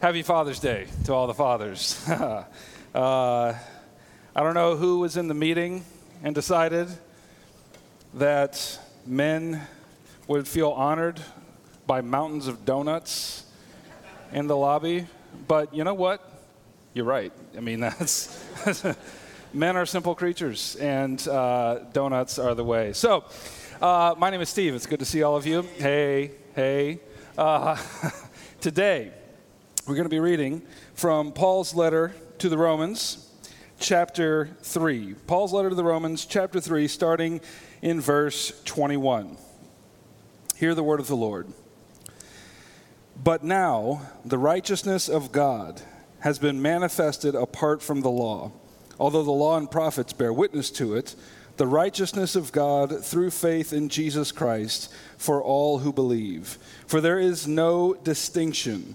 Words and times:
Happy 0.00 0.22
Father's 0.22 0.60
Day 0.60 0.86
to 1.06 1.12
all 1.12 1.26
the 1.26 1.34
fathers. 1.34 2.08
uh, 2.08 2.44
I 2.94 3.56
don't 4.36 4.54
know 4.54 4.76
who 4.76 5.00
was 5.00 5.16
in 5.16 5.26
the 5.26 5.34
meeting 5.34 5.84
and 6.22 6.36
decided 6.36 6.86
that 8.14 8.78
men 9.04 9.60
would 10.28 10.46
feel 10.46 10.70
honored 10.70 11.20
by 11.88 12.00
mountains 12.00 12.46
of 12.46 12.64
donuts 12.64 13.44
in 14.30 14.46
the 14.46 14.56
lobby, 14.56 15.08
but 15.48 15.74
you 15.74 15.82
know 15.82 15.94
what? 15.94 16.22
You're 16.94 17.04
right. 17.04 17.32
I 17.56 17.60
mean, 17.60 17.80
that's. 17.80 18.86
men 19.52 19.76
are 19.76 19.84
simple 19.84 20.14
creatures, 20.14 20.76
and 20.76 21.26
uh, 21.26 21.80
donuts 21.92 22.38
are 22.38 22.54
the 22.54 22.62
way. 22.62 22.92
So, 22.92 23.24
uh, 23.82 24.14
my 24.16 24.30
name 24.30 24.42
is 24.42 24.48
Steve. 24.48 24.76
It's 24.76 24.86
good 24.86 25.00
to 25.00 25.04
see 25.04 25.24
all 25.24 25.34
of 25.34 25.44
you. 25.44 25.62
Hey, 25.62 26.30
hey. 26.54 27.00
Uh, 27.36 27.76
today, 28.60 29.10
we're 29.88 29.94
going 29.94 30.04
to 30.04 30.10
be 30.10 30.20
reading 30.20 30.60
from 30.92 31.32
Paul's 31.32 31.74
letter 31.74 32.14
to 32.36 32.50
the 32.50 32.58
Romans, 32.58 33.26
chapter 33.80 34.50
3. 34.60 35.14
Paul's 35.26 35.54
letter 35.54 35.70
to 35.70 35.74
the 35.74 35.82
Romans, 35.82 36.26
chapter 36.26 36.60
3, 36.60 36.86
starting 36.86 37.40
in 37.80 37.98
verse 37.98 38.52
21. 38.66 39.38
Hear 40.56 40.74
the 40.74 40.82
word 40.82 41.00
of 41.00 41.06
the 41.06 41.16
Lord. 41.16 41.46
But 43.24 43.42
now, 43.42 44.02
the 44.26 44.36
righteousness 44.36 45.08
of 45.08 45.32
God 45.32 45.80
has 46.20 46.38
been 46.38 46.60
manifested 46.60 47.34
apart 47.34 47.80
from 47.80 48.02
the 48.02 48.10
law, 48.10 48.52
although 49.00 49.24
the 49.24 49.30
law 49.30 49.56
and 49.56 49.70
prophets 49.70 50.12
bear 50.12 50.34
witness 50.34 50.70
to 50.72 50.96
it 50.96 51.14
the 51.56 51.66
righteousness 51.66 52.36
of 52.36 52.52
God 52.52 53.04
through 53.04 53.30
faith 53.30 53.72
in 53.72 53.88
Jesus 53.88 54.32
Christ 54.32 54.92
for 55.16 55.42
all 55.42 55.78
who 55.78 55.94
believe. 55.94 56.58
For 56.86 57.00
there 57.00 57.18
is 57.18 57.48
no 57.48 57.94
distinction. 57.94 58.94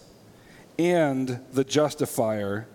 and 0.89 1.39
the 1.53 1.63
justifier 1.63 2.67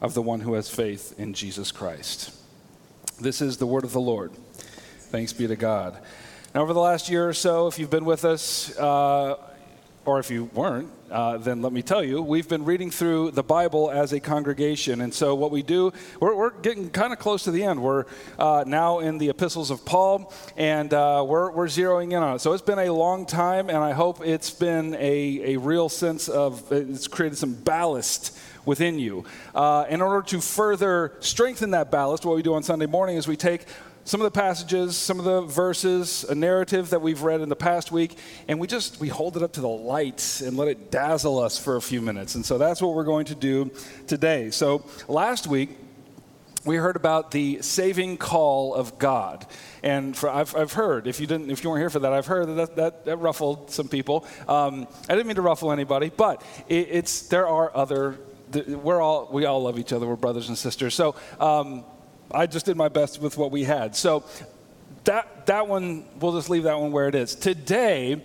of 0.00 0.14
the 0.14 0.22
one 0.22 0.40
who 0.40 0.54
has 0.54 0.68
faith 0.68 1.14
in 1.18 1.32
Jesus 1.32 1.70
Christ. 1.70 2.34
This 3.20 3.40
is 3.40 3.58
the 3.58 3.66
word 3.66 3.84
of 3.84 3.92
the 3.92 4.00
Lord. 4.00 4.32
Thanks 4.98 5.32
be 5.32 5.46
to 5.46 5.56
God. 5.56 6.00
Now, 6.54 6.62
over 6.62 6.72
the 6.72 6.80
last 6.80 7.08
year 7.08 7.28
or 7.28 7.32
so, 7.32 7.68
if 7.68 7.78
you've 7.78 7.90
been 7.90 8.04
with 8.04 8.24
us, 8.24 8.76
uh, 8.76 9.36
or 10.10 10.18
if 10.18 10.28
you 10.28 10.46
weren't, 10.54 10.90
uh, 11.08 11.38
then 11.38 11.62
let 11.62 11.72
me 11.72 11.82
tell 11.82 12.02
you, 12.02 12.20
we've 12.20 12.48
been 12.48 12.64
reading 12.64 12.90
through 12.90 13.30
the 13.30 13.44
Bible 13.44 13.92
as 13.92 14.12
a 14.12 14.18
congregation. 14.18 15.02
And 15.02 15.14
so, 15.14 15.36
what 15.36 15.52
we 15.52 15.62
do, 15.62 15.92
we're, 16.18 16.34
we're 16.34 16.50
getting 16.50 16.90
kind 16.90 17.12
of 17.12 17.20
close 17.20 17.44
to 17.44 17.52
the 17.52 17.62
end. 17.62 17.80
We're 17.80 18.06
uh, 18.36 18.64
now 18.66 18.98
in 18.98 19.18
the 19.18 19.28
epistles 19.28 19.70
of 19.70 19.84
Paul, 19.84 20.32
and 20.56 20.92
uh, 20.92 21.24
we're, 21.24 21.52
we're 21.52 21.68
zeroing 21.68 22.10
in 22.10 22.16
on 22.16 22.34
it. 22.34 22.40
So, 22.40 22.54
it's 22.54 22.62
been 22.62 22.80
a 22.80 22.92
long 22.92 23.24
time, 23.24 23.68
and 23.68 23.78
I 23.78 23.92
hope 23.92 24.20
it's 24.26 24.50
been 24.50 24.94
a, 24.94 25.54
a 25.54 25.56
real 25.58 25.88
sense 25.88 26.28
of, 26.28 26.72
it's 26.72 27.06
created 27.06 27.38
some 27.38 27.54
ballast 27.54 28.36
within 28.64 28.98
you. 28.98 29.24
Uh, 29.54 29.86
in 29.88 30.02
order 30.02 30.26
to 30.26 30.40
further 30.40 31.12
strengthen 31.20 31.70
that 31.70 31.92
ballast, 31.92 32.24
what 32.24 32.34
we 32.34 32.42
do 32.42 32.54
on 32.54 32.64
Sunday 32.64 32.86
morning 32.86 33.16
is 33.16 33.28
we 33.28 33.36
take 33.36 33.64
some 34.10 34.20
of 34.20 34.24
the 34.24 34.40
passages, 34.40 34.96
some 34.96 35.20
of 35.20 35.24
the 35.24 35.42
verses, 35.42 36.24
a 36.28 36.34
narrative 36.34 36.90
that 36.90 37.00
we've 37.00 37.22
read 37.22 37.40
in 37.42 37.48
the 37.48 37.54
past 37.54 37.92
week, 37.92 38.18
and 38.48 38.58
we 38.58 38.66
just 38.66 38.98
we 38.98 39.06
hold 39.06 39.36
it 39.36 39.42
up 39.44 39.52
to 39.52 39.60
the 39.60 39.68
light 39.68 40.42
and 40.44 40.56
let 40.56 40.66
it 40.66 40.90
dazzle 40.90 41.38
us 41.38 41.56
for 41.56 41.76
a 41.76 41.80
few 41.80 42.02
minutes. 42.02 42.34
And 42.34 42.44
so 42.44 42.58
that's 42.58 42.82
what 42.82 42.94
we're 42.94 43.04
going 43.04 43.26
to 43.26 43.36
do 43.36 43.70
today. 44.08 44.50
So 44.50 44.84
last 45.06 45.46
week 45.46 45.78
we 46.64 46.74
heard 46.74 46.96
about 46.96 47.30
the 47.30 47.62
saving 47.62 48.16
call 48.16 48.74
of 48.74 48.98
God. 48.98 49.46
And 49.80 50.16
for, 50.16 50.28
I've, 50.28 50.56
I've 50.56 50.72
heard, 50.72 51.06
if 51.06 51.20
you, 51.20 51.28
didn't, 51.28 51.48
if 51.48 51.62
you 51.62 51.70
weren't 51.70 51.80
here 51.80 51.88
for 51.88 52.00
that, 52.00 52.12
I've 52.12 52.26
heard 52.26 52.46
that 52.56 52.74
that, 52.74 53.04
that 53.04 53.16
ruffled 53.18 53.70
some 53.70 53.86
people. 53.86 54.26
Um, 54.48 54.88
I 55.08 55.14
didn't 55.14 55.28
mean 55.28 55.36
to 55.36 55.42
ruffle 55.42 55.70
anybody, 55.70 56.10
but 56.10 56.42
it, 56.66 56.88
it's, 56.90 57.28
there 57.28 57.46
are 57.46 57.70
other, 57.76 58.18
we're 58.66 59.00
all, 59.00 59.28
we 59.30 59.44
all 59.44 59.62
love 59.62 59.78
each 59.78 59.92
other. 59.92 60.04
We're 60.04 60.16
brothers 60.16 60.48
and 60.48 60.58
sisters. 60.58 60.96
So 60.96 61.14
um, 61.38 61.84
I 62.32 62.46
just 62.46 62.66
did 62.66 62.76
my 62.76 62.88
best 62.88 63.20
with 63.20 63.36
what 63.36 63.50
we 63.50 63.64
had. 63.64 63.96
So 63.96 64.24
that, 65.04 65.46
that 65.46 65.68
one, 65.68 66.04
we'll 66.18 66.32
just 66.32 66.50
leave 66.50 66.64
that 66.64 66.78
one 66.78 66.92
where 66.92 67.08
it 67.08 67.14
is. 67.14 67.34
Today, 67.34 68.22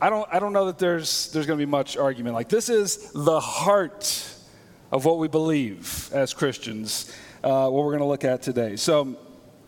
I 0.00 0.10
don't, 0.10 0.28
I 0.32 0.38
don't 0.38 0.52
know 0.52 0.66
that 0.66 0.78
there's, 0.78 1.30
there's 1.32 1.46
going 1.46 1.58
to 1.58 1.64
be 1.64 1.70
much 1.70 1.96
argument. 1.96 2.34
Like, 2.34 2.48
this 2.48 2.68
is 2.68 3.12
the 3.12 3.40
heart 3.40 4.32
of 4.90 5.04
what 5.04 5.18
we 5.18 5.28
believe 5.28 6.10
as 6.12 6.34
Christians, 6.34 7.12
uh, 7.42 7.68
what 7.68 7.84
we're 7.84 7.92
going 7.92 8.00
to 8.00 8.06
look 8.06 8.24
at 8.24 8.42
today. 8.42 8.76
So, 8.76 9.16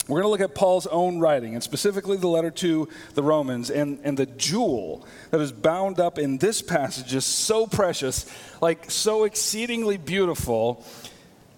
we're 0.09 0.22
going 0.22 0.38
to 0.38 0.43
look 0.43 0.50
at 0.50 0.55
Paul's 0.55 0.87
own 0.87 1.21
writing, 1.21 1.53
and 1.53 1.62
specifically 1.62 2.17
the 2.17 2.28
letter 2.28 2.50
to 2.50 2.88
the 3.12 3.22
Romans. 3.22 3.71
And, 3.71 3.99
and 4.05 4.17
the 4.17 4.25
jewel 4.25 5.06
that 5.31 5.41
is 5.41 5.53
bound 5.53 6.00
up 6.00 6.19
in 6.19 6.38
this 6.38 6.62
passage 6.62 7.15
is 7.15 7.27
so 7.27 7.67
precious, 7.67 8.25
like 8.62 8.91
so 8.91 9.25
exceedingly 9.25 9.99
beautiful, 9.99 10.83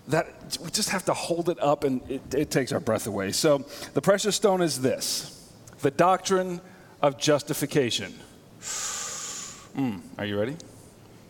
that 0.09 0.59
we 0.63 0.71
just 0.71 0.91
have 0.91 1.05
to 1.05 1.15
hold 1.15 1.49
it 1.49 1.61
up 1.63 1.85
and 1.85 2.01
it, 2.11 2.35
it 2.35 2.51
takes 2.51 2.73
our 2.73 2.81
breath 2.81 3.07
away. 3.07 3.33
So 3.33 3.59
the 3.95 4.01
precious 4.01 4.37
stone 4.37 4.61
is 4.61 4.81
this 4.81 5.37
the 5.83 5.91
doctrine 5.91 6.61
of 7.01 7.19
justification. 7.19 8.13
Mm, 8.61 10.01
are 10.19 10.27
you 10.27 10.39
ready? 10.39 10.57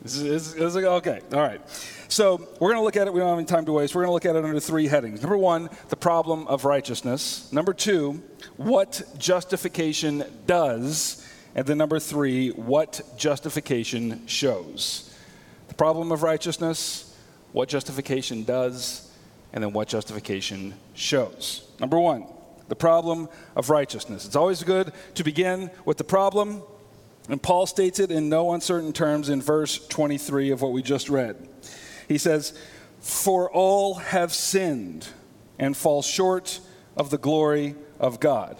This 0.02 0.16
is, 0.16 0.54
is, 0.54 0.56
is, 0.56 0.76
okay, 0.76 1.20
all 1.32 1.40
right. 1.40 1.60
So 2.08 2.38
we're 2.58 2.70
going 2.70 2.80
to 2.80 2.82
look 2.82 2.96
at 2.96 3.06
it. 3.06 3.12
We 3.12 3.20
don't 3.20 3.28
have 3.28 3.38
any 3.38 3.46
time 3.46 3.66
to 3.66 3.72
waste. 3.72 3.94
We're 3.94 4.02
going 4.02 4.08
to 4.08 4.14
look 4.14 4.24
at 4.24 4.34
it 4.34 4.44
under 4.44 4.58
three 4.58 4.86
headings. 4.86 5.20
Number 5.20 5.36
one, 5.36 5.68
the 5.90 5.96
problem 5.96 6.46
of 6.48 6.64
righteousness. 6.64 7.52
Number 7.52 7.74
two, 7.74 8.22
what 8.56 9.02
justification 9.18 10.24
does. 10.46 11.26
And 11.54 11.66
then 11.66 11.76
number 11.78 12.00
three, 12.00 12.48
what 12.50 13.02
justification 13.16 14.26
shows. 14.26 15.14
The 15.68 15.74
problem 15.74 16.12
of 16.12 16.22
righteousness, 16.22 17.09
what 17.52 17.68
justification 17.68 18.44
does, 18.44 19.10
and 19.52 19.62
then 19.62 19.72
what 19.72 19.88
justification 19.88 20.74
shows. 20.94 21.68
Number 21.80 21.98
one, 21.98 22.26
the 22.68 22.76
problem 22.76 23.28
of 23.56 23.68
righteousness. 23.68 24.24
It's 24.24 24.36
always 24.36 24.62
good 24.62 24.92
to 25.14 25.24
begin 25.24 25.70
with 25.84 25.98
the 25.98 26.04
problem, 26.04 26.62
and 27.28 27.42
Paul 27.42 27.66
states 27.66 27.98
it 27.98 28.10
in 28.10 28.28
no 28.28 28.52
uncertain 28.52 28.92
terms 28.92 29.28
in 29.28 29.42
verse 29.42 29.86
23 29.88 30.50
of 30.50 30.62
what 30.62 30.72
we 30.72 30.82
just 30.82 31.08
read. 31.08 31.48
He 32.08 32.18
says, 32.18 32.56
For 33.00 33.50
all 33.50 33.94
have 33.94 34.32
sinned 34.32 35.08
and 35.58 35.76
fall 35.76 36.02
short 36.02 36.60
of 36.96 37.10
the 37.10 37.18
glory 37.18 37.74
of 37.98 38.20
God. 38.20 38.56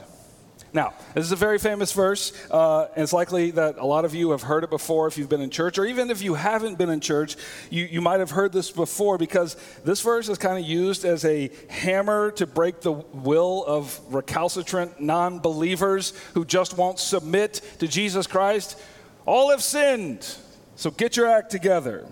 Now, 0.73 0.95
this 1.15 1.25
is 1.25 1.33
a 1.33 1.37
very 1.37 1.59
famous 1.59 1.93
verse, 1.93 2.33
uh, 2.49 2.87
and 2.95 3.03
it's 3.03 3.13
likely 3.13 3.51
that 3.53 3.79
a 3.79 3.85
lot 3.85 4.05
of 4.05 4.15
you 4.15 4.31
have 4.31 4.43
heard 4.43 4.63
it 4.63 4.71
before 4.71 5.09
if 5.09 5.19
you've 5.19 5.29
been 5.29 5.41
in 5.41 5.51
church, 5.51 5.79
or 5.79 5.85
even 5.85 6.11
if 6.11 6.23
you 6.23 6.35
haven't 6.35 6.79
been 6.79 6.91
in 6.91 7.01
church, 7.01 7.37
you, 7.71 7.85
you 7.87 8.01
might 8.01 8.21
have 8.21 8.31
heard 8.31 8.53
this 8.53 8.71
before 8.71 9.19
because 9.19 9.57
this 9.85 10.01
verse 10.01 10.29
is 10.29 10.39
kind 10.39 10.63
of 10.63 10.65
used 10.69 11.05
as 11.05 11.25
a 11.25 11.51
hammer 11.69 12.31
to 12.33 12.47
break 12.47 12.83
the 12.83 12.93
will 12.93 13.65
of 13.67 13.99
recalcitrant 14.11 15.01
non 15.01 15.41
believers 15.41 16.13
who 16.35 16.45
just 16.45 16.77
won't 16.77 17.01
submit 17.01 17.61
to 17.81 17.89
Jesus 17.89 18.29
Christ. 18.29 18.81
All 19.27 19.51
have 19.51 19.63
sinned, 19.63 20.37
so 20.77 20.91
get 20.93 21.17
your 21.17 21.27
act 21.27 21.51
together. 21.51 22.07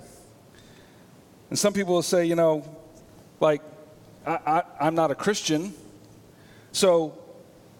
And 1.49 1.59
some 1.59 1.73
people 1.73 1.95
will 1.95 2.03
say, 2.03 2.27
you 2.27 2.35
know, 2.35 2.65
like, 3.39 3.63
I, 4.27 4.39
I, 4.47 4.63
I'm 4.81 4.97
not 4.97 5.13
a 5.13 5.15
Christian, 5.15 5.73
so 6.73 7.18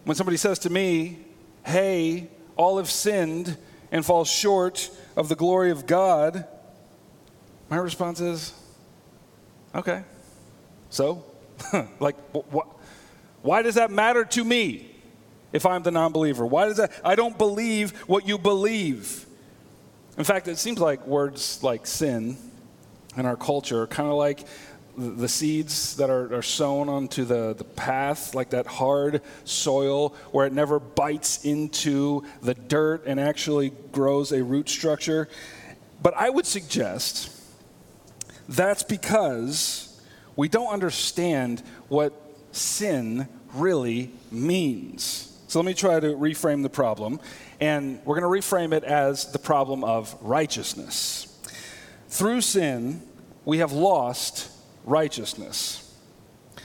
when 0.09 0.15
somebody 0.15 0.37
says 0.37 0.57
to 0.57 0.71
me, 0.71 1.19
hey, 1.63 2.31
all 2.55 2.77
have 2.77 2.89
sinned 2.89 3.55
and 3.91 4.03
fall 4.03 4.25
short 4.25 4.89
of 5.15 5.29
the 5.29 5.35
glory 5.35 5.69
of 5.69 5.85
God, 5.85 6.47
my 7.69 7.77
response 7.77 8.19
is, 8.19 8.51
okay. 9.75 10.01
So, 10.89 11.23
like, 11.99 12.15
wh- 12.33 12.65
why 13.43 13.61
does 13.61 13.75
that 13.75 13.91
matter 13.91 14.25
to 14.25 14.43
me 14.43 14.89
if 15.53 15.67
I'm 15.67 15.83
the 15.83 15.91
non 15.91 16.11
believer? 16.11 16.43
Why 16.43 16.65
does 16.65 16.77
that? 16.77 16.91
I 17.05 17.13
don't 17.13 17.37
believe 17.37 17.91
what 18.07 18.27
you 18.27 18.39
believe. 18.39 19.27
In 20.17 20.23
fact, 20.23 20.47
it 20.47 20.57
seems 20.57 20.79
like 20.79 21.05
words 21.05 21.61
like 21.61 21.85
sin 21.85 22.35
in 23.15 23.27
our 23.27 23.37
culture 23.37 23.83
are 23.83 23.87
kind 23.87 24.09
of 24.09 24.15
like 24.15 24.47
the 24.99 25.27
seeds 25.27 25.95
that 25.95 26.09
are, 26.09 26.35
are 26.35 26.41
sown 26.41 26.89
onto 26.89 27.23
the, 27.23 27.53
the 27.53 27.63
path, 27.63 28.35
like 28.35 28.49
that 28.49 28.67
hard 28.67 29.21
soil 29.45 30.09
where 30.31 30.45
it 30.45 30.53
never 30.53 30.79
bites 30.79 31.45
into 31.45 32.23
the 32.41 32.53
dirt 32.53 33.05
and 33.05 33.19
actually 33.19 33.71
grows 33.91 34.31
a 34.31 34.43
root 34.43 34.67
structure. 34.67 35.29
But 36.01 36.13
I 36.15 36.29
would 36.29 36.45
suggest 36.45 37.31
that's 38.47 38.83
because 38.83 40.01
we 40.35 40.49
don't 40.49 40.71
understand 40.71 41.61
what 41.87 42.13
sin 42.51 43.27
really 43.53 44.11
means. 44.31 45.37
So 45.47 45.59
let 45.59 45.65
me 45.65 45.73
try 45.73 45.99
to 45.99 46.07
reframe 46.09 46.61
the 46.61 46.69
problem, 46.69 47.19
and 47.59 47.99
we're 48.05 48.19
going 48.19 48.41
to 48.41 48.47
reframe 48.47 48.73
it 48.73 48.83
as 48.83 49.31
the 49.31 49.39
problem 49.39 49.83
of 49.83 50.15
righteousness. 50.21 51.25
Through 52.07 52.41
sin, 52.41 53.01
we 53.45 53.57
have 53.59 53.71
lost 53.71 54.51
righteousness. 54.83 55.85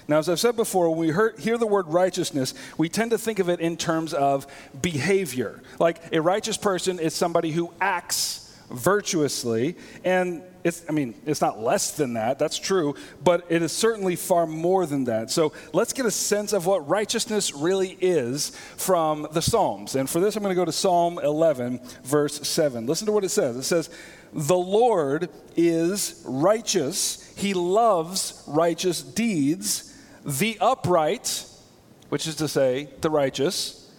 Now, 0.07 0.19
as 0.19 0.29
I've 0.29 0.41
said 0.41 0.57
before, 0.57 0.91
when 0.91 0.99
we 0.99 1.07
hear, 1.07 1.35
hear, 1.39 1.57
the 1.57 1.67
word 1.67 1.87
righteousness, 1.89 2.53
we 2.77 2.89
tend 2.89 3.13
to 3.13 3.19
think 3.19 3.39
of 3.39 3.49
it 3.49 3.61
in 3.61 3.77
terms 3.77 4.13
of 4.13 4.47
behavior. 4.83 5.63
Like 5.79 6.13
a 6.13 6.21
righteous 6.21 6.57
person 6.57 6.99
is 6.99 7.15
somebody 7.15 7.53
who 7.53 7.73
acts 7.81 8.55
virtuously, 8.71 9.77
and 10.05 10.43
it's, 10.65 10.83
I 10.89 10.93
mean, 10.93 11.15
it's 11.27 11.43
not 11.43 11.61
less 11.61 11.93
than 11.93 12.15
that, 12.15 12.39
that's 12.39 12.59
true, 12.59 12.95
but 13.23 13.45
it 13.51 13.61
is 13.61 13.71
certainly 13.71 14.17
far 14.17 14.47
more 14.47 14.87
than 14.87 15.05
that. 15.05 15.31
So 15.31 15.53
let's 15.75 15.93
get 15.93 16.07
a 16.07 16.11
sense 16.11 16.55
of 16.55 16.65
what 16.65 16.89
righteousness 16.89 17.53
really 17.53 17.99
is 18.01 18.57
from 18.79 19.29
the 19.33 19.43
Psalms. 19.43 19.95
And 19.95 20.09
for 20.09 20.21
this, 20.21 20.37
I'm 20.37 20.43
going 20.43 20.55
to 20.55 20.61
go 20.61 20.65
to 20.65 20.73
Psalm 20.73 21.21
11, 21.23 21.81
verse 22.03 22.49
7. 22.49 22.87
Listen 22.87 23.05
to 23.07 23.13
what 23.13 23.25
it 23.25 23.29
says. 23.29 23.57
It 23.57 23.65
says, 23.65 23.91
The 24.33 24.57
Lord 24.57 25.29
is 25.55 26.23
righteous, 26.25 27.31
He 27.37 27.53
loves 27.53 28.43
righteous 28.47 29.03
deeds. 29.03 29.91
The 30.25 30.57
upright, 30.63 31.45
which 32.09 32.27
is 32.27 32.37
to 32.37 32.49
say, 32.49 32.89
the 33.03 33.11
righteous, 33.11 33.93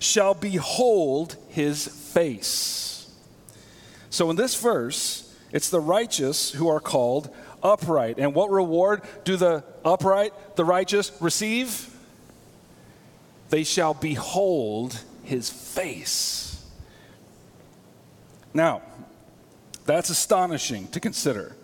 shall 0.00 0.34
behold 0.34 1.36
His 1.48 1.88
face. 1.88 3.10
So 4.10 4.28
in 4.28 4.36
this 4.36 4.60
verse, 4.60 5.25
it's 5.52 5.70
the 5.70 5.80
righteous 5.80 6.50
who 6.50 6.68
are 6.68 6.80
called 6.80 7.34
upright. 7.62 8.18
And 8.18 8.34
what 8.34 8.50
reward 8.50 9.02
do 9.24 9.36
the 9.36 9.64
upright, 9.84 10.32
the 10.56 10.64
righteous, 10.64 11.12
receive? 11.20 11.90
They 13.50 13.64
shall 13.64 13.94
behold 13.94 15.02
his 15.22 15.50
face. 15.50 16.64
Now, 18.52 18.82
that's 19.84 20.10
astonishing 20.10 20.88
to 20.88 21.00
consider 21.00 21.54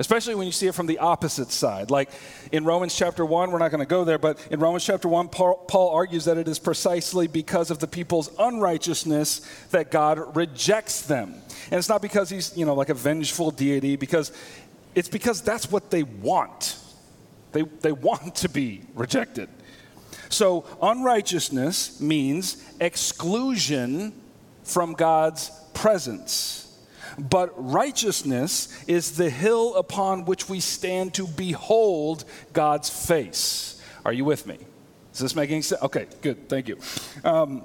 especially 0.00 0.34
when 0.34 0.46
you 0.46 0.52
see 0.52 0.66
it 0.66 0.74
from 0.74 0.86
the 0.86 0.98
opposite 0.98 1.52
side. 1.52 1.90
Like 1.90 2.10
in 2.50 2.64
Romans 2.64 2.96
chapter 2.96 3.24
1, 3.24 3.50
we're 3.52 3.58
not 3.58 3.70
going 3.70 3.82
to 3.82 3.86
go 3.86 4.02
there, 4.02 4.18
but 4.18 4.44
in 4.50 4.58
Romans 4.58 4.82
chapter 4.82 5.08
1, 5.08 5.28
Paul, 5.28 5.56
Paul, 5.68 5.90
argues 5.90 6.24
that 6.24 6.38
it 6.38 6.48
is 6.48 6.58
precisely 6.58 7.28
because 7.28 7.70
of 7.70 7.80
the 7.80 7.86
people's 7.86 8.30
unrighteousness 8.38 9.40
that 9.72 9.90
God 9.90 10.34
rejects 10.34 11.02
them. 11.02 11.34
And 11.70 11.74
it's 11.74 11.90
not 11.90 12.00
because 12.00 12.30
he's, 12.30 12.56
you 12.56 12.64
know, 12.64 12.74
like 12.74 12.88
a 12.88 12.94
vengeful 12.94 13.50
deity, 13.50 13.96
because 13.96 14.32
it's 14.94 15.10
because 15.10 15.42
that's 15.42 15.70
what 15.70 15.90
they 15.90 16.02
want. 16.02 16.78
They, 17.52 17.62
they 17.62 17.92
want 17.92 18.36
to 18.36 18.48
be 18.48 18.82
rejected. 18.94 19.50
So, 20.30 20.64
unrighteousness 20.80 22.00
means 22.00 22.64
exclusion 22.80 24.18
from 24.64 24.94
God's 24.94 25.50
presence. 25.74 26.69
But 27.20 27.52
righteousness 27.56 28.68
is 28.86 29.16
the 29.16 29.28
hill 29.28 29.74
upon 29.74 30.24
which 30.24 30.48
we 30.48 30.60
stand 30.60 31.14
to 31.14 31.26
behold 31.26 32.24
God's 32.52 32.88
face. 32.88 33.80
Are 34.04 34.12
you 34.12 34.24
with 34.24 34.46
me? 34.46 34.58
Is 35.12 35.18
this 35.18 35.34
making 35.34 35.62
sense? 35.62 35.82
Okay, 35.82 36.06
good. 36.22 36.48
Thank 36.48 36.68
you. 36.68 36.78
Um, 37.24 37.64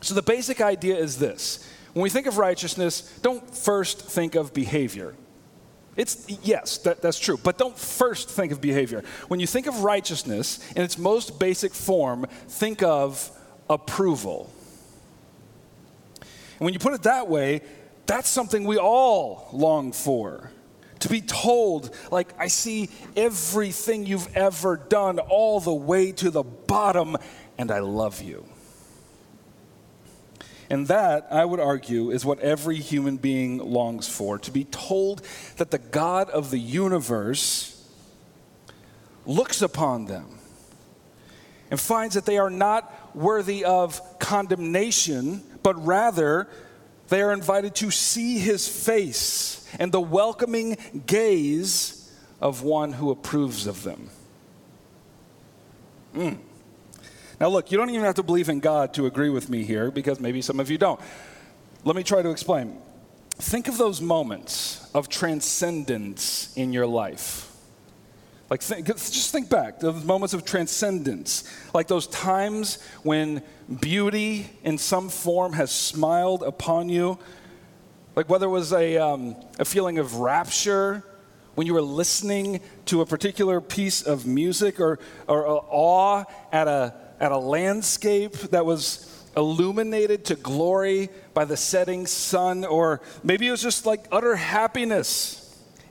so 0.00 0.14
the 0.14 0.22
basic 0.22 0.60
idea 0.60 0.96
is 0.96 1.18
this 1.18 1.68
when 1.94 2.02
we 2.02 2.10
think 2.10 2.26
of 2.26 2.38
righteousness, 2.38 3.18
don't 3.22 3.54
first 3.54 4.00
think 4.00 4.34
of 4.34 4.54
behavior. 4.54 5.14
It's 5.94 6.26
yes, 6.42 6.78
that, 6.78 7.02
that's 7.02 7.18
true, 7.18 7.38
but 7.42 7.58
don't 7.58 7.76
first 7.76 8.30
think 8.30 8.50
of 8.50 8.62
behavior. 8.62 9.02
When 9.28 9.40
you 9.40 9.46
think 9.46 9.66
of 9.66 9.84
righteousness 9.84 10.58
in 10.74 10.82
its 10.82 10.96
most 10.96 11.38
basic 11.38 11.74
form, 11.74 12.26
think 12.48 12.82
of 12.82 13.30
approval. 13.68 14.50
And 16.20 16.60
when 16.60 16.72
you 16.72 16.78
put 16.78 16.94
it 16.94 17.02
that 17.02 17.28
way, 17.28 17.60
that's 18.06 18.28
something 18.28 18.64
we 18.64 18.78
all 18.78 19.48
long 19.52 19.92
for. 19.92 20.50
To 21.00 21.08
be 21.08 21.20
told, 21.20 21.94
like, 22.12 22.28
I 22.38 22.46
see 22.46 22.88
everything 23.16 24.06
you've 24.06 24.36
ever 24.36 24.76
done 24.76 25.18
all 25.18 25.58
the 25.58 25.74
way 25.74 26.12
to 26.12 26.30
the 26.30 26.44
bottom, 26.44 27.16
and 27.58 27.72
I 27.72 27.80
love 27.80 28.22
you. 28.22 28.46
And 30.70 30.86
that, 30.86 31.26
I 31.30 31.44
would 31.44 31.60
argue, 31.60 32.10
is 32.10 32.24
what 32.24 32.38
every 32.38 32.76
human 32.76 33.16
being 33.16 33.58
longs 33.58 34.08
for 34.08 34.38
to 34.38 34.50
be 34.50 34.64
told 34.64 35.22
that 35.56 35.70
the 35.70 35.78
God 35.78 36.30
of 36.30 36.50
the 36.50 36.58
universe 36.58 37.84
looks 39.26 39.60
upon 39.60 40.06
them 40.06 40.38
and 41.70 41.80
finds 41.80 42.14
that 42.14 42.26
they 42.26 42.38
are 42.38 42.50
not 42.50 43.14
worthy 43.14 43.64
of 43.64 44.00
condemnation, 44.18 45.42
but 45.62 45.74
rather 45.84 46.48
they 47.12 47.20
are 47.20 47.30
invited 47.30 47.74
to 47.74 47.90
see 47.90 48.38
his 48.38 48.66
face 48.66 49.68
and 49.78 49.92
the 49.92 50.00
welcoming 50.00 50.78
gaze 51.06 52.10
of 52.40 52.62
one 52.62 52.90
who 52.94 53.10
approves 53.10 53.66
of 53.66 53.82
them. 53.82 54.08
Mm. 56.14 56.38
Now, 57.38 57.48
look, 57.48 57.70
you 57.70 57.76
don't 57.76 57.90
even 57.90 58.04
have 58.04 58.14
to 58.14 58.22
believe 58.22 58.48
in 58.48 58.60
God 58.60 58.94
to 58.94 59.04
agree 59.04 59.28
with 59.28 59.50
me 59.50 59.62
here 59.62 59.90
because 59.90 60.20
maybe 60.20 60.40
some 60.40 60.58
of 60.58 60.70
you 60.70 60.78
don't. 60.78 60.98
Let 61.84 61.96
me 61.96 62.02
try 62.02 62.22
to 62.22 62.30
explain. 62.30 62.78
Think 63.32 63.68
of 63.68 63.76
those 63.76 64.00
moments 64.00 64.88
of 64.94 65.10
transcendence 65.10 66.56
in 66.56 66.72
your 66.72 66.86
life. 66.86 67.51
Like, 68.52 68.60
think, 68.60 68.86
just 68.86 69.32
think 69.32 69.48
back, 69.48 69.80
those 69.80 70.04
moments 70.04 70.34
of 70.34 70.44
transcendence, 70.44 71.44
like 71.72 71.88
those 71.88 72.06
times 72.06 72.76
when 73.02 73.42
beauty 73.80 74.50
in 74.62 74.76
some 74.76 75.08
form 75.08 75.54
has 75.54 75.70
smiled 75.70 76.42
upon 76.42 76.90
you. 76.90 77.18
Like 78.14 78.28
whether 78.28 78.44
it 78.44 78.50
was 78.50 78.74
a, 78.74 78.98
um, 78.98 79.36
a 79.58 79.64
feeling 79.64 79.96
of 79.96 80.16
rapture 80.16 81.02
when 81.54 81.66
you 81.66 81.72
were 81.72 81.80
listening 81.80 82.60
to 82.84 83.00
a 83.00 83.06
particular 83.06 83.58
piece 83.62 84.02
of 84.02 84.26
music 84.26 84.80
or, 84.80 84.98
or 85.26 85.64
awe 85.70 86.24
at 86.52 86.68
a, 86.68 86.94
at 87.20 87.32
a 87.32 87.38
landscape 87.38 88.34
that 88.34 88.66
was 88.66 89.24
illuminated 89.34 90.26
to 90.26 90.34
glory 90.34 91.08
by 91.32 91.46
the 91.46 91.56
setting 91.56 92.06
sun, 92.06 92.66
or 92.66 93.00
maybe 93.24 93.48
it 93.48 93.50
was 93.50 93.62
just 93.62 93.86
like 93.86 94.04
utter 94.12 94.36
happiness 94.36 95.41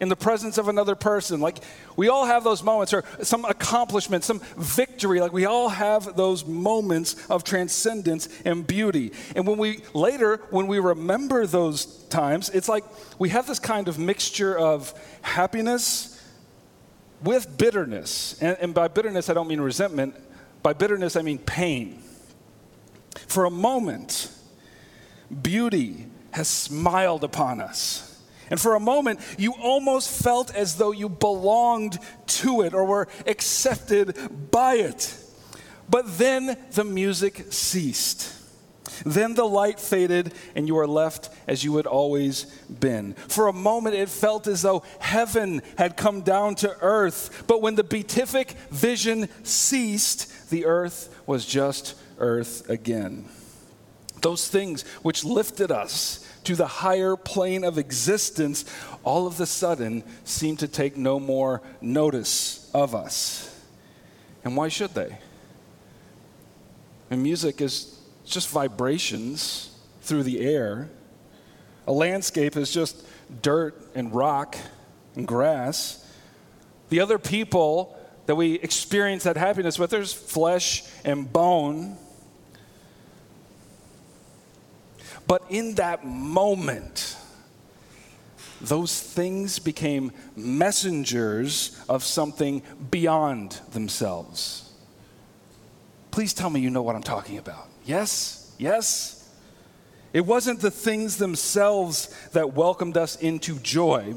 in 0.02 0.10
the 0.10 0.16
presence 0.16 0.58
of 0.58 0.68
another 0.68 0.96
person. 0.96 1.40
Like 1.40 1.60
we 1.96 2.10
all 2.10 2.26
have 2.26 2.44
those 2.44 2.64
moments, 2.64 2.92
or 2.92 3.06
some 3.22 3.46
accomplishment, 3.46 4.24
some 4.24 4.42
victory. 4.58 5.22
Like 5.22 5.32
we 5.32 5.46
all 5.46 5.70
have 5.70 6.18
those 6.18 6.44
moments 6.44 7.16
of 7.30 7.44
transcendence 7.44 8.28
and 8.44 8.66
beauty. 8.66 9.14
And 9.36 9.48
when 9.48 9.60
we 9.60 9.84
later, 9.94 10.42
when 10.50 10.66
we 10.66 10.80
remember 10.80 11.46
those 11.46 11.86
times, 12.06 12.50
it's 12.50 12.68
like 12.68 12.84
we 13.20 13.30
have 13.30 13.48
this 13.48 13.60
kind 13.60 13.88
of 13.88 14.00
mixture 14.00 14.58
of 14.58 14.92
happiness 15.22 16.20
with 17.24 17.56
bitterness. 17.60 18.42
And, 18.42 18.58
and 18.60 18.74
by 18.74 18.88
bitterness, 18.88 19.30
I 19.30 19.36
don't 19.36 19.48
mean 19.48 19.62
resentment. 19.62 20.16
By 20.64 20.74
bitterness, 20.74 21.16
I 21.16 21.22
mean 21.22 21.38
pain. 21.38 22.02
For 23.28 23.46
a 23.46 23.52
moment, 23.52 24.32
beauty 25.44 26.08
has 26.32 26.48
smiled 26.48 27.24
upon 27.24 27.62
us 27.62 28.11
and 28.52 28.60
for 28.60 28.76
a 28.76 28.80
moment, 28.82 29.22
you 29.38 29.54
almost 29.54 30.24
felt 30.24 30.54
as 30.54 30.76
though 30.76 30.92
you 30.92 31.08
belonged 31.08 31.98
to 32.28 32.62
it 32.62 32.74
or 32.74 32.84
were 32.84 33.08
accepted 33.26 34.52
by 34.52 34.76
it. 34.76 35.18
But 35.90 36.18
then 36.18 36.58
the 36.72 36.84
music 36.84 37.46
ceased. 37.50 38.38
Then 39.06 39.36
the 39.36 39.46
light 39.46 39.80
faded, 39.80 40.34
and 40.54 40.68
you 40.68 40.78
are 40.78 40.88
left 40.88 41.30
as 41.48 41.64
you 41.64 41.78
had 41.78 41.88
always 41.88 42.44
been. 42.68 43.14
For 43.14 43.48
a 43.48 43.54
moment, 43.54 43.96
it 43.96 44.10
felt 44.10 44.48
as 44.48 44.62
though 44.62 44.84
heaven 45.00 45.62
had 45.78 45.96
come 45.96 46.22
down 46.22 46.56
to 46.56 46.76
earth. 46.82 47.46
But 47.48 47.62
when 47.62 47.76
the 47.76 47.86
beatific 47.86 48.52
vision 48.70 49.30
ceased, 49.44 50.50
the 50.50 50.66
earth 50.66 51.24
was 51.26 51.46
just 51.46 51.96
earth 52.20 52.70
again. 52.70 53.30
Those 54.22 54.48
things 54.48 54.84
which 55.02 55.24
lifted 55.24 55.72
us 55.72 56.28
to 56.44 56.56
the 56.56 56.68
higher 56.68 57.16
plane 57.16 57.64
of 57.64 57.78
existence, 57.78 58.66
all 59.04 59.28
of 59.28 59.40
a 59.40 59.46
sudden 59.46 60.04
seem 60.24 60.58
to 60.58 60.68
take 60.68 60.98
no 60.98 61.20
more 61.20 61.62
notice 61.82 62.70
of 62.74 62.96
us. 62.96 63.48
And 64.44 64.58
why 64.58 64.70
should 64.70 64.94
they? 64.94 65.18
And 67.10 67.22
music 67.22 67.62
is 67.62 68.00
just 68.26 68.50
vibrations 68.50 69.78
through 70.02 70.24
the 70.24 70.40
air. 70.40 70.90
A 71.88 71.92
landscape 71.92 72.56
is 72.56 72.72
just 72.72 73.06
dirt 73.42 73.80
and 73.94 74.14
rock 74.14 74.56
and 75.16 75.28
grass. 75.28 76.08
The 76.90 77.00
other 77.00 77.20
people 77.20 77.98
that 78.26 78.36
we 78.36 78.54
experience 78.56 79.24
that 79.24 79.38
happiness 79.38 79.78
with, 79.78 79.90
there's 79.90 80.14
flesh 80.14 80.84
and 81.04 81.32
bone. 81.32 81.98
But 85.28 85.44
in 85.50 85.76
that 85.76 86.06
moment, 86.06 87.16
those 88.62 89.00
things 89.02 89.60
became 89.60 90.12
messengers 90.36 91.80
of 91.90 92.04
something 92.04 92.62
beyond 92.92 93.60
themselves. 93.72 94.72
Please 96.12 96.34
tell 96.34 96.50
me 96.50 96.60
you 96.60 96.70
know 96.70 96.82
what 96.82 96.96
I'm 96.96 97.04
talking 97.04 97.38
about. 97.38 97.70
Yes? 97.86 98.54
Yes? 98.58 99.30
It 100.14 100.26
wasn't 100.26 100.60
the 100.60 100.72
things 100.72 101.18
themselves 101.18 102.14
that 102.34 102.54
welcomed 102.54 102.98
us 102.98 103.16
into 103.16 103.58
joy. 103.60 104.14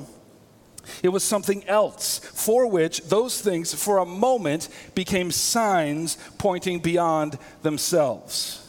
It 1.03 1.09
was 1.09 1.23
something 1.23 1.67
else 1.69 2.19
for 2.19 2.67
which 2.67 3.03
those 3.03 3.41
things, 3.41 3.73
for 3.73 3.99
a 3.99 4.05
moment, 4.05 4.69
became 4.95 5.31
signs 5.31 6.19
pointing 6.37 6.81
beyond 6.81 7.39
themselves. 7.63 8.64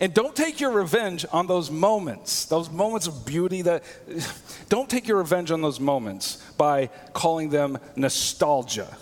And 0.00 0.14
don't 0.14 0.36
take 0.36 0.60
your 0.60 0.70
revenge 0.70 1.26
on 1.32 1.46
those 1.46 1.70
moments, 1.70 2.44
those 2.44 2.70
moments 2.70 3.06
of 3.06 3.26
beauty 3.26 3.62
that, 3.62 3.82
don't 4.68 4.88
take 4.88 5.08
your 5.08 5.18
revenge 5.18 5.50
on 5.50 5.62
those 5.62 5.80
moments 5.80 6.36
by 6.56 6.90
calling 7.12 7.50
them 7.50 7.78
nostalgia. 7.96 8.96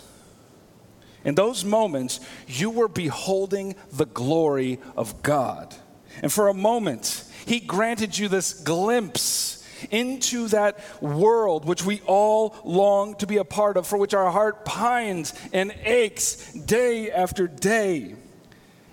In 1.25 1.35
those 1.35 1.65
moments, 1.65 2.21
you 2.47 2.69
were 2.69 2.87
beholding 2.87 3.75
the 3.91 4.05
glory 4.05 4.79
of 4.95 5.21
God. 5.21 5.75
And 6.21 6.31
for 6.31 6.47
a 6.47 6.53
moment, 6.53 7.25
He 7.45 7.59
granted 7.59 8.17
you 8.17 8.27
this 8.29 8.53
glimpse 8.53 9.57
into 9.91 10.47
that 10.49 10.79
world 11.01 11.63
which 11.65 11.85
we 11.85 12.01
all 12.05 12.55
long 12.65 13.15
to 13.15 13.27
be 13.27 13.37
a 13.37 13.45
part 13.45 13.77
of, 13.77 13.87
for 13.87 13.97
which 13.97 14.13
our 14.13 14.31
heart 14.31 14.65
pines 14.65 15.33
and 15.53 15.73
aches 15.83 16.53
day 16.53 17.11
after 17.11 17.47
day. 17.47 18.15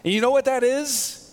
And 0.04 0.12
you 0.12 0.20
know 0.20 0.30
what 0.30 0.44
that 0.44 0.62
is? 0.62 1.25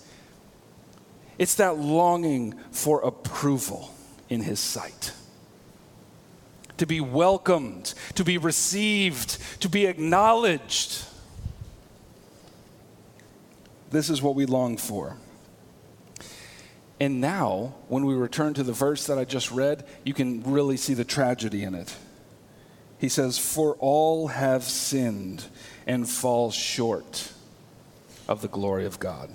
It's 1.37 1.55
that 1.55 1.77
longing 1.77 2.53
for 2.71 3.01
approval 3.01 3.93
in 4.29 4.41
His 4.41 4.59
sight. 4.59 5.13
To 6.77 6.85
be 6.85 7.01
welcomed, 7.01 7.93
to 8.15 8.23
be 8.23 8.37
received, 8.37 9.37
to 9.61 9.69
be 9.69 9.85
acknowledged. 9.85 11.05
This 13.91 14.09
is 14.09 14.21
what 14.21 14.35
we 14.35 14.45
long 14.45 14.77
for. 14.77 15.17
And 16.99 17.19
now, 17.19 17.75
when 17.89 18.05
we 18.05 18.13
return 18.13 18.53
to 18.53 18.63
the 18.63 18.73
verse 18.73 19.07
that 19.07 19.17
I 19.17 19.25
just 19.25 19.51
read, 19.51 19.85
you 20.03 20.13
can 20.13 20.41
really 20.43 20.77
see 20.77 20.93
the 20.93 21.03
tragedy 21.03 21.63
in 21.63 21.75
it. 21.75 21.95
He 22.97 23.09
says, 23.09 23.37
For 23.37 23.75
all 23.79 24.27
have 24.27 24.63
sinned 24.63 25.45
and 25.85 26.07
fall 26.07 26.51
short 26.51 27.33
of 28.27 28.41
the 28.41 28.47
glory 28.47 28.85
of 28.85 28.99
God. 28.99 29.29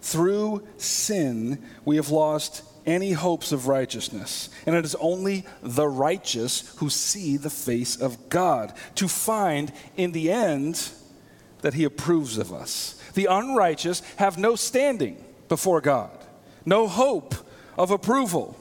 Through 0.00 0.66
sin, 0.76 1.62
we 1.84 1.96
have 1.96 2.10
lost 2.10 2.62
any 2.86 3.12
hopes 3.12 3.50
of 3.50 3.66
righteousness. 3.66 4.48
And 4.64 4.76
it 4.76 4.84
is 4.84 4.94
only 4.96 5.44
the 5.62 5.88
righteous 5.88 6.74
who 6.76 6.88
see 6.88 7.36
the 7.36 7.50
face 7.50 8.00
of 8.00 8.28
God 8.28 8.72
to 8.94 9.08
find 9.08 9.72
in 9.96 10.12
the 10.12 10.30
end 10.30 10.90
that 11.62 11.74
He 11.74 11.84
approves 11.84 12.38
of 12.38 12.52
us. 12.52 13.02
The 13.14 13.26
unrighteous 13.26 14.02
have 14.16 14.38
no 14.38 14.54
standing 14.54 15.22
before 15.48 15.80
God, 15.80 16.16
no 16.64 16.86
hope 16.86 17.34
of 17.76 17.90
approval. 17.90 18.56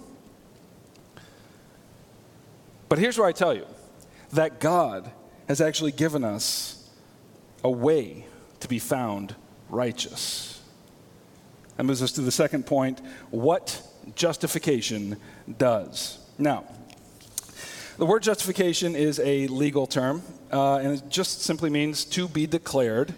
But 2.89 3.00
here's 3.00 3.18
what 3.18 3.27
I 3.27 3.32
tell 3.32 3.54
you 3.54 3.65
that 4.34 4.60
God 4.60 5.12
has 5.48 5.62
actually 5.62 5.92
given 5.92 6.24
us 6.24 6.89
a 7.63 7.70
way 7.70 8.25
to 8.60 8.68
be 8.68 8.80
found 8.80 9.36
righteous. 9.70 10.54
That 11.77 11.84
moves 11.84 12.01
us 12.01 12.12
to 12.13 12.22
the 12.22 12.32
second 12.32 12.65
point 12.65 13.01
what 13.32 13.82
justification 14.15 15.17
does. 15.58 16.20
Now, 16.38 16.65
the 17.98 18.05
word 18.05 18.24
justification 18.24 18.96
is 18.96 19.20
a 19.20 19.48
legal 19.48 19.88
term, 19.88 20.22
uh, 20.51 20.77
and 20.77 20.98
it 20.98 21.10
just 21.10 21.41
simply 21.41 21.70
means 21.70 22.03
to 22.05 22.27
be 22.27 22.46
declared 22.46 23.13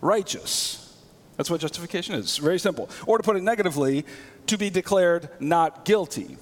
righteous. 0.00 0.96
That's 1.36 1.50
what 1.50 1.60
justification 1.60 2.14
is. 2.14 2.36
Very 2.38 2.58
simple. 2.58 2.88
Or 3.06 3.18
to 3.18 3.24
put 3.24 3.36
it 3.36 3.42
negatively, 3.42 4.04
to 4.46 4.58
be 4.58 4.70
declared 4.70 5.28
not 5.40 5.84
guilty. 5.84 6.36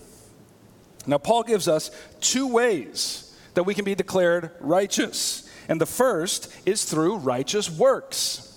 Now, 1.07 1.19
Paul 1.19 1.43
gives 1.43 1.69
us 1.69 1.91
two 2.21 2.47
ways 2.47 3.35
that 3.55 3.63
we 3.63 3.75
can 3.75 3.85
be 3.85 3.95
declared 3.95 4.51
righteous. 4.61 5.49
And 5.69 5.81
the 5.81 5.87
first 5.87 6.53
is 6.67 6.85
through 6.85 7.17
righteous 7.17 7.71
works. 7.71 8.50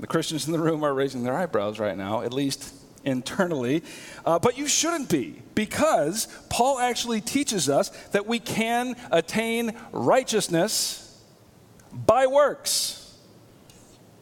The 0.00 0.06
Christians 0.06 0.46
in 0.46 0.52
the 0.52 0.58
room 0.58 0.82
are 0.82 0.94
raising 0.94 1.22
their 1.22 1.36
eyebrows 1.36 1.78
right 1.78 1.96
now, 1.96 2.22
at 2.22 2.32
least 2.32 2.74
internally. 3.04 3.82
Uh, 4.24 4.38
but 4.38 4.58
you 4.58 4.66
shouldn't 4.66 5.08
be, 5.08 5.42
because 5.54 6.28
Paul 6.48 6.78
actually 6.78 7.20
teaches 7.20 7.68
us 7.68 7.90
that 8.08 8.26
we 8.26 8.38
can 8.38 8.96
attain 9.10 9.72
righteousness 9.92 11.06
by 11.92 12.26
works. 12.26 12.96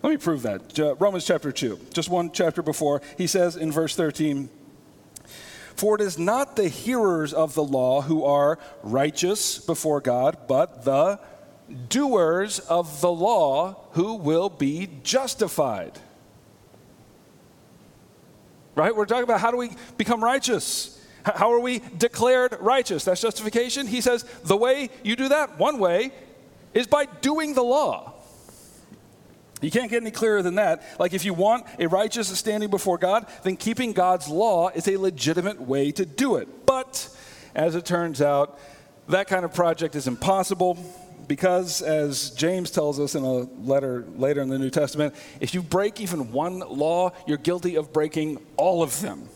Let 0.03 0.11
me 0.11 0.17
prove 0.17 0.43
that. 0.43 0.97
Romans 1.01 1.27
chapter 1.27 1.51
2, 1.51 1.79
just 1.93 2.09
one 2.09 2.31
chapter 2.33 2.63
before, 2.63 3.03
he 3.17 3.27
says 3.27 3.57
in 3.57 3.73
verse 3.73 3.97
13, 3.97 4.49
For 5.75 5.97
it 5.97 6.01
is 6.01 6.19
not 6.19 6.55
the 6.55 6.69
hearers 6.69 7.33
of 7.33 7.55
the 7.55 7.65
law 7.65 8.03
who 8.03 8.25
are 8.25 8.59
righteous 8.83 9.59
before 9.59 10.01
God, 10.01 10.39
but 10.47 10.85
the 10.85 11.19
doers 11.89 12.61
of 12.61 13.01
the 13.01 13.11
law 13.11 13.88
who 13.99 14.15
will 14.15 14.49
be 14.49 14.89
justified. 15.03 15.99
Right? 18.77 18.95
We're 18.95 19.07
talking 19.07 19.25
about 19.25 19.41
how 19.41 19.51
do 19.51 19.57
we 19.57 19.73
become 19.97 20.23
righteous? 20.23 21.05
How 21.25 21.53
are 21.53 21.59
we 21.59 21.81
declared 21.99 22.57
righteous? 22.61 23.03
That's 23.03 23.21
justification. 23.21 23.89
He 23.89 24.01
says 24.01 24.25
the 24.45 24.57
way 24.57 24.91
you 25.03 25.17
do 25.17 25.31
that, 25.31 25.59
one 25.59 25.81
way, 25.81 26.13
is 26.75 26.87
by 26.87 27.07
doing 27.07 27.55
the 27.55 27.65
law. 27.65 28.13
You 29.61 29.73
can't 29.73 29.91
get 29.91 30.01
any 30.01 30.13
clearer 30.13 30.43
than 30.43 30.55
that. 30.55 30.85
Like, 31.01 31.13
if 31.13 31.25
you 31.25 31.35
want 31.35 31.67
a 31.81 31.89
righteous 31.89 32.29
standing 32.39 32.71
before 32.71 32.99
God, 32.99 33.27
then 33.43 33.57
keeping 33.57 33.93
God's 33.93 34.29
law 34.29 34.69
is 34.69 34.87
a 34.87 34.97
legitimate 34.97 35.61
way 35.61 35.91
to 35.91 36.07
do 36.07 36.37
it. 36.37 36.67
But, 36.67 37.09
as 37.53 37.75
it 37.75 37.85
turns 37.85 38.23
out, 38.23 38.61
that 39.09 39.27
kind 39.27 39.45
of 39.45 39.53
project 39.53 39.97
is 39.97 40.07
impossible 40.07 40.79
because, 41.29 41.83
as 41.83 42.31
James 42.31 42.71
tells 42.71 42.99
us 42.99 43.15
in 43.15 43.23
a 43.23 43.33
letter 43.63 44.05
later 44.17 44.41
in 44.41 44.49
the 44.49 44.59
New 44.59 44.71
Testament, 44.71 45.15
if 45.41 45.55
you 45.55 45.63
break 45.63 46.01
even 46.01 46.33
one 46.33 46.61
law, 46.61 47.13
you're 47.27 47.37
guilty 47.37 47.77
of 47.77 47.93
breaking 47.93 48.39
all 48.57 48.83
of 48.83 49.01
them. 49.01 49.29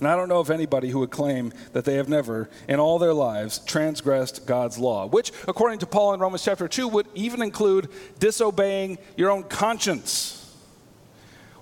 And 0.00 0.08
I 0.08 0.16
don't 0.16 0.28
know 0.28 0.40
of 0.40 0.50
anybody 0.50 0.90
who 0.90 0.98
would 0.98 1.12
claim 1.12 1.52
that 1.72 1.84
they 1.84 1.94
have 1.94 2.08
never, 2.08 2.50
in 2.68 2.80
all 2.80 2.98
their 2.98 3.14
lives, 3.14 3.60
transgressed 3.60 4.46
God's 4.46 4.76
law, 4.76 5.06
which, 5.06 5.30
according 5.46 5.78
to 5.78 5.86
Paul 5.86 6.14
in 6.14 6.20
Romans 6.20 6.44
chapter 6.44 6.66
2, 6.66 6.88
would 6.88 7.06
even 7.14 7.40
include 7.40 7.88
disobeying 8.18 8.98
your 9.16 9.30
own 9.30 9.44
conscience. 9.44 10.40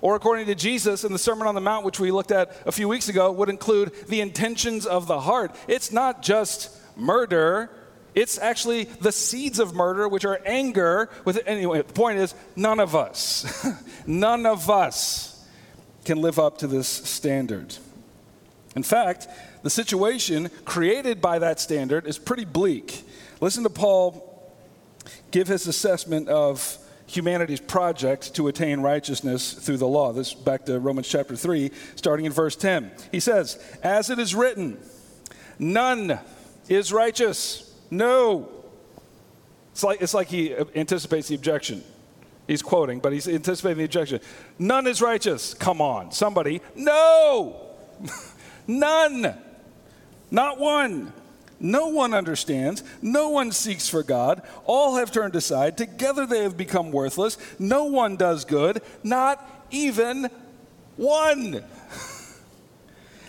Or, 0.01 0.15
according 0.15 0.47
to 0.47 0.55
Jesus 0.55 1.03
in 1.03 1.13
the 1.13 1.19
Sermon 1.19 1.47
on 1.47 1.55
the 1.55 1.61
Mount, 1.61 1.85
which 1.85 1.99
we 1.99 2.11
looked 2.11 2.31
at 2.31 2.57
a 2.65 2.71
few 2.71 2.89
weeks 2.89 3.07
ago, 3.07 3.31
would 3.31 3.49
include 3.49 3.93
the 4.07 4.21
intentions 4.21 4.87
of 4.87 5.07
the 5.07 5.21
heart. 5.21 5.55
It's 5.67 5.91
not 5.91 6.23
just 6.23 6.75
murder 6.97 7.69
it's 8.15 8.37
actually 8.37 8.85
the 8.85 9.11
seeds 9.11 9.59
of 9.59 9.73
murder, 9.73 10.07
which 10.07 10.25
are 10.25 10.39
anger. 10.45 11.09
With 11.25 11.41
anyway, 11.45 11.81
the 11.81 11.93
point 11.93 12.19
is, 12.19 12.35
none 12.55 12.79
of 12.79 12.95
us, 12.95 13.67
none 14.07 14.45
of 14.45 14.69
us 14.69 15.47
can 16.05 16.21
live 16.21 16.39
up 16.39 16.59
to 16.59 16.67
this 16.67 16.87
standard. 16.87 17.75
In 18.75 18.83
fact, 18.83 19.27
the 19.61 19.69
situation 19.69 20.49
created 20.65 21.21
by 21.21 21.39
that 21.39 21.59
standard 21.59 22.05
is 22.05 22.17
pretty 22.17 22.45
bleak. 22.45 23.03
Listen 23.39 23.63
to 23.63 23.69
Paul 23.69 24.29
give 25.31 25.47
his 25.47 25.67
assessment 25.67 26.29
of 26.29 26.77
humanity's 27.07 27.59
project 27.59 28.33
to 28.35 28.47
attain 28.47 28.79
righteousness 28.79 29.53
through 29.53 29.77
the 29.77 29.87
law. 29.87 30.13
This 30.13 30.33
back 30.33 30.65
to 30.65 30.79
Romans 30.79 31.07
chapter 31.07 31.35
3, 31.35 31.71
starting 31.95 32.25
in 32.25 32.31
verse 32.31 32.55
10. 32.55 32.91
He 33.11 33.19
says, 33.19 33.61
As 33.83 34.09
it 34.09 34.19
is 34.19 34.33
written, 34.33 34.79
none 35.59 36.19
is 36.69 36.93
righteous 36.93 37.62
no. 37.93 38.49
It's 39.71 39.83
like, 39.83 40.01
it's 40.01 40.13
like 40.13 40.27
he 40.27 40.55
anticipates 40.75 41.27
the 41.27 41.35
objection. 41.35 41.83
He's 42.47 42.61
quoting, 42.61 42.99
but 42.99 43.13
he's 43.13 43.27
anticipating 43.27 43.77
the 43.79 43.85
objection. 43.85 44.19
None 44.59 44.85
is 44.85 45.01
righteous. 45.01 45.53
Come 45.53 45.81
on, 45.81 46.11
somebody. 46.11 46.61
No! 46.75 47.55
None. 48.67 49.35
Not 50.29 50.59
one. 50.59 51.13
No 51.59 51.87
one 51.87 52.13
understands. 52.13 52.83
No 53.01 53.29
one 53.29 53.51
seeks 53.51 53.87
for 53.87 54.03
God. 54.03 54.41
All 54.65 54.97
have 54.97 55.11
turned 55.11 55.35
aside. 55.35 55.77
Together 55.77 56.25
they 56.25 56.43
have 56.43 56.57
become 56.57 56.91
worthless. 56.91 57.37
No 57.57 57.85
one 57.85 58.17
does 58.17 58.43
good. 58.43 58.81
Not 59.03 59.65
even 59.71 60.29
one. 60.97 61.63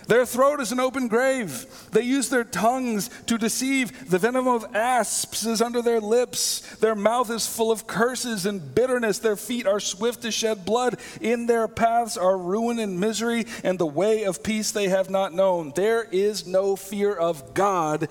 Their 0.07 0.25
throat 0.25 0.59
is 0.59 0.71
an 0.71 0.79
open 0.79 1.07
grave. 1.07 1.65
They 1.91 2.03
use 2.03 2.29
their 2.29 2.43
tongues 2.43 3.09
to 3.25 3.37
deceive. 3.37 4.09
The 4.09 4.19
venom 4.19 4.47
of 4.47 4.75
asps 4.75 5.45
is 5.45 5.61
under 5.61 5.81
their 5.81 5.99
lips. 5.99 6.61
Their 6.77 6.95
mouth 6.95 7.31
is 7.31 7.47
full 7.47 7.71
of 7.71 7.87
curses 7.87 8.45
and 8.45 8.75
bitterness. 8.75 9.19
Their 9.19 9.35
feet 9.35 9.65
are 9.65 9.79
swift 9.79 10.21
to 10.21 10.31
shed 10.31 10.65
blood. 10.65 10.99
In 11.21 11.47
their 11.47 11.67
paths 11.67 12.17
are 12.17 12.37
ruin 12.37 12.77
and 12.79 12.99
misery, 12.99 13.45
and 13.63 13.79
the 13.79 13.85
way 13.85 14.23
of 14.23 14.43
peace 14.43 14.71
they 14.71 14.89
have 14.89 15.09
not 15.09 15.33
known. 15.33 15.73
There 15.75 16.03
is 16.03 16.45
no 16.45 16.75
fear 16.75 17.13
of 17.13 17.53
God 17.53 18.07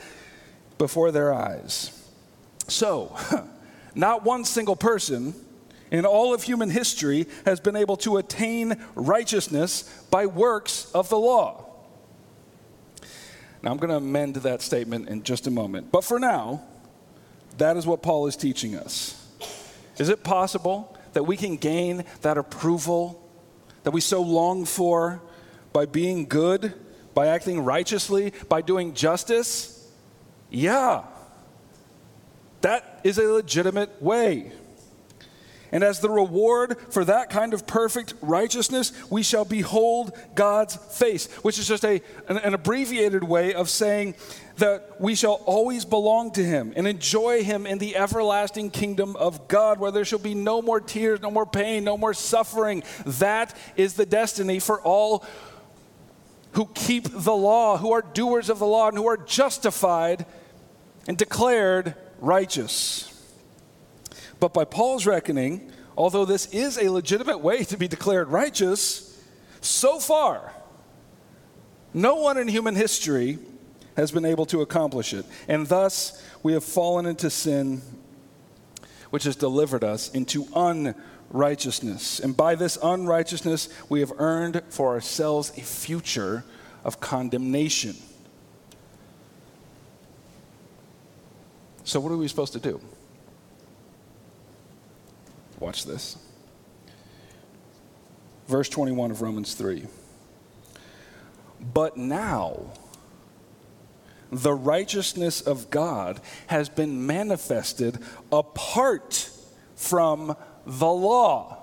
before 0.78 1.12
their 1.12 1.32
eyes. 1.32 1.90
So, 2.66 3.16
not 3.94 4.24
one 4.24 4.44
single 4.44 4.76
person 4.76 5.34
in 5.90 6.04
all 6.04 6.34
of 6.34 6.42
human 6.42 6.70
history 6.70 7.26
has 7.44 7.60
been 7.60 7.76
able 7.76 7.96
to 7.98 8.16
attain 8.16 8.84
righteousness 8.96 9.82
by 10.10 10.26
works 10.26 10.90
of 10.92 11.08
the 11.08 11.18
law. 11.18 11.63
Now, 13.64 13.70
I'm 13.70 13.78
going 13.78 13.88
to 13.88 13.96
amend 13.96 14.36
that 14.36 14.60
statement 14.60 15.08
in 15.08 15.22
just 15.22 15.46
a 15.46 15.50
moment. 15.50 15.90
But 15.90 16.04
for 16.04 16.20
now, 16.20 16.62
that 17.56 17.78
is 17.78 17.86
what 17.86 18.02
Paul 18.02 18.26
is 18.26 18.36
teaching 18.36 18.76
us. 18.76 19.26
Is 19.96 20.10
it 20.10 20.22
possible 20.22 20.94
that 21.14 21.22
we 21.22 21.38
can 21.38 21.56
gain 21.56 22.04
that 22.20 22.36
approval 22.36 23.26
that 23.84 23.92
we 23.92 24.02
so 24.02 24.20
long 24.20 24.66
for 24.66 25.22
by 25.72 25.86
being 25.86 26.26
good, 26.26 26.74
by 27.14 27.28
acting 27.28 27.58
righteously, 27.58 28.34
by 28.50 28.60
doing 28.60 28.92
justice? 28.92 29.90
Yeah. 30.50 31.04
That 32.60 33.00
is 33.02 33.16
a 33.16 33.24
legitimate 33.24 34.02
way. 34.02 34.52
And 35.74 35.82
as 35.82 35.98
the 35.98 36.08
reward 36.08 36.78
for 36.90 37.04
that 37.04 37.30
kind 37.30 37.52
of 37.52 37.66
perfect 37.66 38.14
righteousness, 38.22 38.92
we 39.10 39.24
shall 39.24 39.44
behold 39.44 40.16
God's 40.36 40.76
face, 40.76 41.26
which 41.42 41.58
is 41.58 41.66
just 41.66 41.84
a, 41.84 42.00
an, 42.28 42.38
an, 42.38 42.54
abbreviated 42.54 43.24
way 43.24 43.54
of 43.54 43.68
saying 43.68 44.14
that 44.58 45.00
we 45.00 45.16
shall 45.16 45.42
always 45.46 45.84
belong 45.84 46.30
to 46.34 46.44
Him 46.44 46.72
and 46.76 46.86
enjoy 46.86 47.42
Him 47.42 47.66
in 47.66 47.78
the 47.78 47.96
everlasting 47.96 48.70
kingdom 48.70 49.16
of 49.16 49.48
God, 49.48 49.80
where 49.80 49.90
there 49.90 50.04
shall 50.04 50.20
be 50.20 50.32
no 50.32 50.62
more 50.62 50.80
tears, 50.80 51.20
no 51.20 51.30
more 51.32 51.44
pain, 51.44 51.82
no 51.82 51.98
more 51.98 52.14
suffering. 52.14 52.84
That 53.04 53.52
is 53.74 53.94
the 53.94 54.06
destiny 54.06 54.60
for 54.60 54.80
all 54.80 55.24
who 56.52 56.66
keep 56.66 57.08
the 57.10 57.34
law, 57.34 57.78
who 57.78 57.90
are 57.90 58.02
doers 58.02 58.48
of 58.48 58.60
the 58.60 58.66
law, 58.66 58.86
and 58.86 58.96
who 58.96 59.08
are 59.08 59.16
justified 59.16 60.24
and 61.08 61.18
declared 61.18 61.96
righteous. 62.20 63.13
But 64.40 64.52
by 64.52 64.64
Paul's 64.64 65.06
reckoning, 65.06 65.70
although 65.96 66.24
this 66.24 66.46
is 66.46 66.78
a 66.78 66.90
legitimate 66.90 67.38
way 67.38 67.64
to 67.64 67.76
be 67.76 67.88
declared 67.88 68.28
righteous, 68.28 69.22
so 69.60 69.98
far, 69.98 70.52
no 71.92 72.16
one 72.16 72.36
in 72.36 72.48
human 72.48 72.74
history 72.74 73.38
has 73.96 74.10
been 74.10 74.24
able 74.24 74.46
to 74.46 74.60
accomplish 74.60 75.14
it. 75.14 75.24
And 75.48 75.66
thus, 75.66 76.22
we 76.42 76.52
have 76.52 76.64
fallen 76.64 77.06
into 77.06 77.30
sin, 77.30 77.80
which 79.10 79.24
has 79.24 79.36
delivered 79.36 79.84
us 79.84 80.10
into 80.10 80.46
unrighteousness. 80.54 82.20
And 82.20 82.36
by 82.36 82.56
this 82.56 82.76
unrighteousness, 82.82 83.68
we 83.88 84.00
have 84.00 84.12
earned 84.18 84.62
for 84.68 84.90
ourselves 84.90 85.50
a 85.56 85.60
future 85.60 86.44
of 86.82 87.00
condemnation. 87.00 87.94
So, 91.84 92.00
what 92.00 92.10
are 92.12 92.16
we 92.16 92.28
supposed 92.28 92.54
to 92.54 92.60
do? 92.60 92.80
Watch 95.60 95.84
this. 95.84 96.16
Verse 98.46 98.68
21 98.68 99.10
of 99.10 99.22
Romans 99.22 99.54
3. 99.54 99.86
But 101.72 101.96
now, 101.96 102.72
the 104.30 104.52
righteousness 104.52 105.40
of 105.40 105.70
God 105.70 106.20
has 106.48 106.68
been 106.68 107.06
manifested 107.06 107.98
apart 108.32 109.30
from 109.76 110.36
the 110.66 110.88
law. 110.88 111.58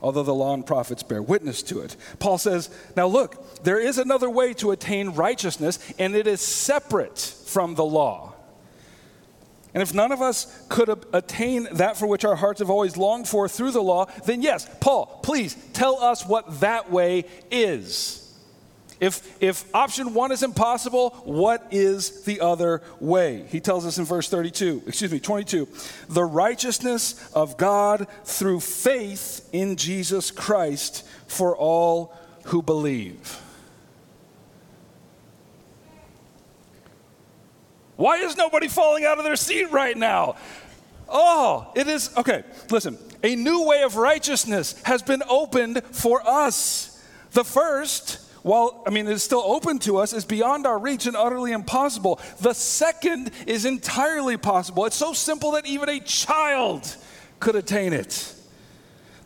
Although 0.00 0.24
the 0.24 0.34
law 0.34 0.52
and 0.52 0.66
prophets 0.66 1.02
bear 1.04 1.22
witness 1.22 1.62
to 1.64 1.80
it. 1.80 1.96
Paul 2.18 2.36
says, 2.36 2.70
Now 2.96 3.06
look, 3.06 3.62
there 3.62 3.78
is 3.78 3.98
another 3.98 4.28
way 4.28 4.52
to 4.54 4.72
attain 4.72 5.10
righteousness, 5.10 5.78
and 5.98 6.16
it 6.16 6.26
is 6.26 6.40
separate 6.40 7.18
from 7.18 7.76
the 7.76 7.84
law. 7.84 8.31
And 9.74 9.82
if 9.82 9.94
none 9.94 10.12
of 10.12 10.20
us 10.20 10.64
could 10.68 10.88
attain 11.12 11.66
that 11.72 11.96
for 11.96 12.06
which 12.06 12.24
our 12.24 12.36
hearts 12.36 12.58
have 12.58 12.68
always 12.68 12.96
longed 12.96 13.26
for 13.26 13.48
through 13.48 13.70
the 13.70 13.82
law, 13.82 14.06
then 14.26 14.42
yes, 14.42 14.68
Paul, 14.80 15.20
please 15.22 15.56
tell 15.72 15.98
us 15.98 16.26
what 16.26 16.60
that 16.60 16.90
way 16.90 17.24
is. 17.50 18.18
If, 19.00 19.42
if 19.42 19.64
option 19.74 20.14
one 20.14 20.30
is 20.30 20.44
impossible, 20.44 21.10
what 21.24 21.66
is 21.72 22.22
the 22.22 22.40
other 22.40 22.82
way? 23.00 23.44
He 23.48 23.58
tells 23.58 23.84
us 23.84 23.98
in 23.98 24.04
verse 24.04 24.28
32, 24.28 24.84
excuse 24.86 25.10
me, 25.10 25.18
22, 25.18 25.66
the 26.08 26.22
righteousness 26.22 27.28
of 27.34 27.56
God 27.56 28.06
through 28.24 28.60
faith 28.60 29.48
in 29.52 29.74
Jesus 29.74 30.30
Christ 30.30 31.04
for 31.26 31.56
all 31.56 32.14
who 32.44 32.62
believe. 32.62 33.40
Why 38.02 38.16
is 38.16 38.36
nobody 38.36 38.66
falling 38.66 39.04
out 39.04 39.18
of 39.18 39.24
their 39.24 39.36
seat 39.36 39.70
right 39.70 39.96
now? 39.96 40.34
Oh, 41.08 41.70
it 41.76 41.86
is, 41.86 42.10
okay, 42.16 42.42
listen. 42.68 42.98
A 43.22 43.36
new 43.36 43.64
way 43.64 43.84
of 43.84 43.94
righteousness 43.94 44.74
has 44.82 45.02
been 45.02 45.22
opened 45.28 45.84
for 45.92 46.20
us. 46.26 47.00
The 47.30 47.44
first, 47.44 48.18
while, 48.42 48.82
I 48.88 48.90
mean, 48.90 49.06
it 49.06 49.12
is 49.12 49.22
still 49.22 49.44
open 49.46 49.78
to 49.80 49.98
us, 49.98 50.12
is 50.12 50.24
beyond 50.24 50.66
our 50.66 50.80
reach 50.80 51.06
and 51.06 51.14
utterly 51.16 51.52
impossible. 51.52 52.20
The 52.40 52.54
second 52.54 53.30
is 53.46 53.64
entirely 53.66 54.36
possible. 54.36 54.84
It's 54.86 54.96
so 54.96 55.12
simple 55.12 55.52
that 55.52 55.64
even 55.66 55.88
a 55.88 56.00
child 56.00 56.96
could 57.38 57.54
attain 57.54 57.92
it. 57.92 58.34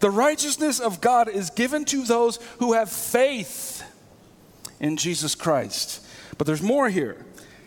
The 0.00 0.10
righteousness 0.10 0.80
of 0.80 1.00
God 1.00 1.30
is 1.30 1.48
given 1.48 1.86
to 1.86 2.04
those 2.04 2.36
who 2.58 2.74
have 2.74 2.92
faith 2.92 3.82
in 4.80 4.98
Jesus 4.98 5.34
Christ. 5.34 6.06
But 6.36 6.46
there's 6.46 6.60
more 6.60 6.90
here. 6.90 7.24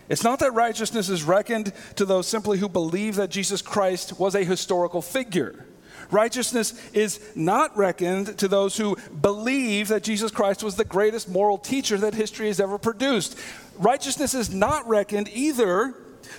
It's 0.09 0.23
not 0.23 0.39
that 0.39 0.53
righteousness 0.53 1.07
is 1.07 1.23
reckoned 1.23 1.71
to 1.95 2.03
those 2.03 2.27
simply 2.27 2.57
who 2.57 2.67
believe 2.67 3.15
that 3.15 3.29
Jesus 3.29 3.61
Christ 3.61 4.19
was 4.19 4.33
a 4.35 4.43
historical 4.43 5.03
figure. 5.03 5.65
Righteousness 6.11 6.73
is 6.93 7.19
not 7.35 7.77
reckoned 7.77 8.39
to 8.39 8.47
those 8.47 8.75
who 8.75 8.97
believe 9.21 9.89
that 9.89 10.03
Jesus 10.03 10.31
Christ 10.31 10.63
was 10.63 10.75
the 10.75 10.85
greatest 10.85 11.29
moral 11.29 11.59
teacher 11.59 11.97
that 11.99 12.15
history 12.15 12.47
has 12.47 12.59
ever 12.59 12.79
produced. 12.79 13.37
Righteousness 13.77 14.33
is 14.33 14.51
not 14.51 14.87
reckoned 14.87 15.29
either 15.31 15.93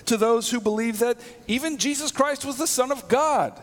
to 0.05 0.17
those 0.17 0.51
who 0.51 0.59
believe 0.59 0.99
that 0.99 1.17
even 1.47 1.77
Jesus 1.77 2.11
Christ 2.11 2.43
was 2.43 2.57
the 2.57 2.67
Son 2.67 2.91
of 2.91 3.07
God. 3.07 3.61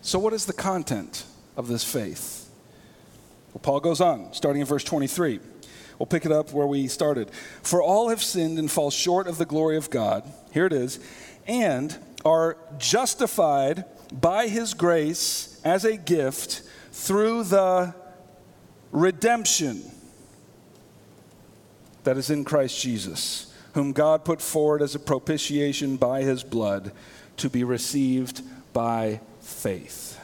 So, 0.00 0.18
what 0.18 0.32
is 0.32 0.46
the 0.46 0.52
content 0.52 1.24
of 1.56 1.68
this 1.68 1.84
faith? 1.84 2.48
Well, 3.52 3.60
Paul 3.62 3.80
goes 3.80 4.00
on, 4.00 4.32
starting 4.32 4.60
in 4.60 4.66
verse 4.66 4.82
23. 4.82 5.40
We'll 6.02 6.08
pick 6.08 6.26
it 6.26 6.32
up 6.32 6.52
where 6.52 6.66
we 6.66 6.88
started. 6.88 7.30
For 7.62 7.80
all 7.80 8.08
have 8.08 8.20
sinned 8.20 8.58
and 8.58 8.68
fall 8.68 8.90
short 8.90 9.28
of 9.28 9.38
the 9.38 9.44
glory 9.44 9.76
of 9.76 9.88
God. 9.88 10.28
Here 10.50 10.66
it 10.66 10.72
is. 10.72 10.98
And 11.46 11.96
are 12.24 12.56
justified 12.76 13.84
by 14.12 14.48
his 14.48 14.74
grace 14.74 15.60
as 15.64 15.84
a 15.84 15.96
gift 15.96 16.62
through 16.90 17.44
the 17.44 17.94
redemption 18.90 19.92
that 22.02 22.16
is 22.16 22.30
in 22.30 22.42
Christ 22.42 22.82
Jesus, 22.82 23.54
whom 23.74 23.92
God 23.92 24.24
put 24.24 24.42
forward 24.42 24.82
as 24.82 24.96
a 24.96 24.98
propitiation 24.98 25.98
by 25.98 26.22
his 26.22 26.42
blood 26.42 26.90
to 27.36 27.48
be 27.48 27.62
received 27.62 28.42
by 28.72 29.20
faith. 29.40 30.18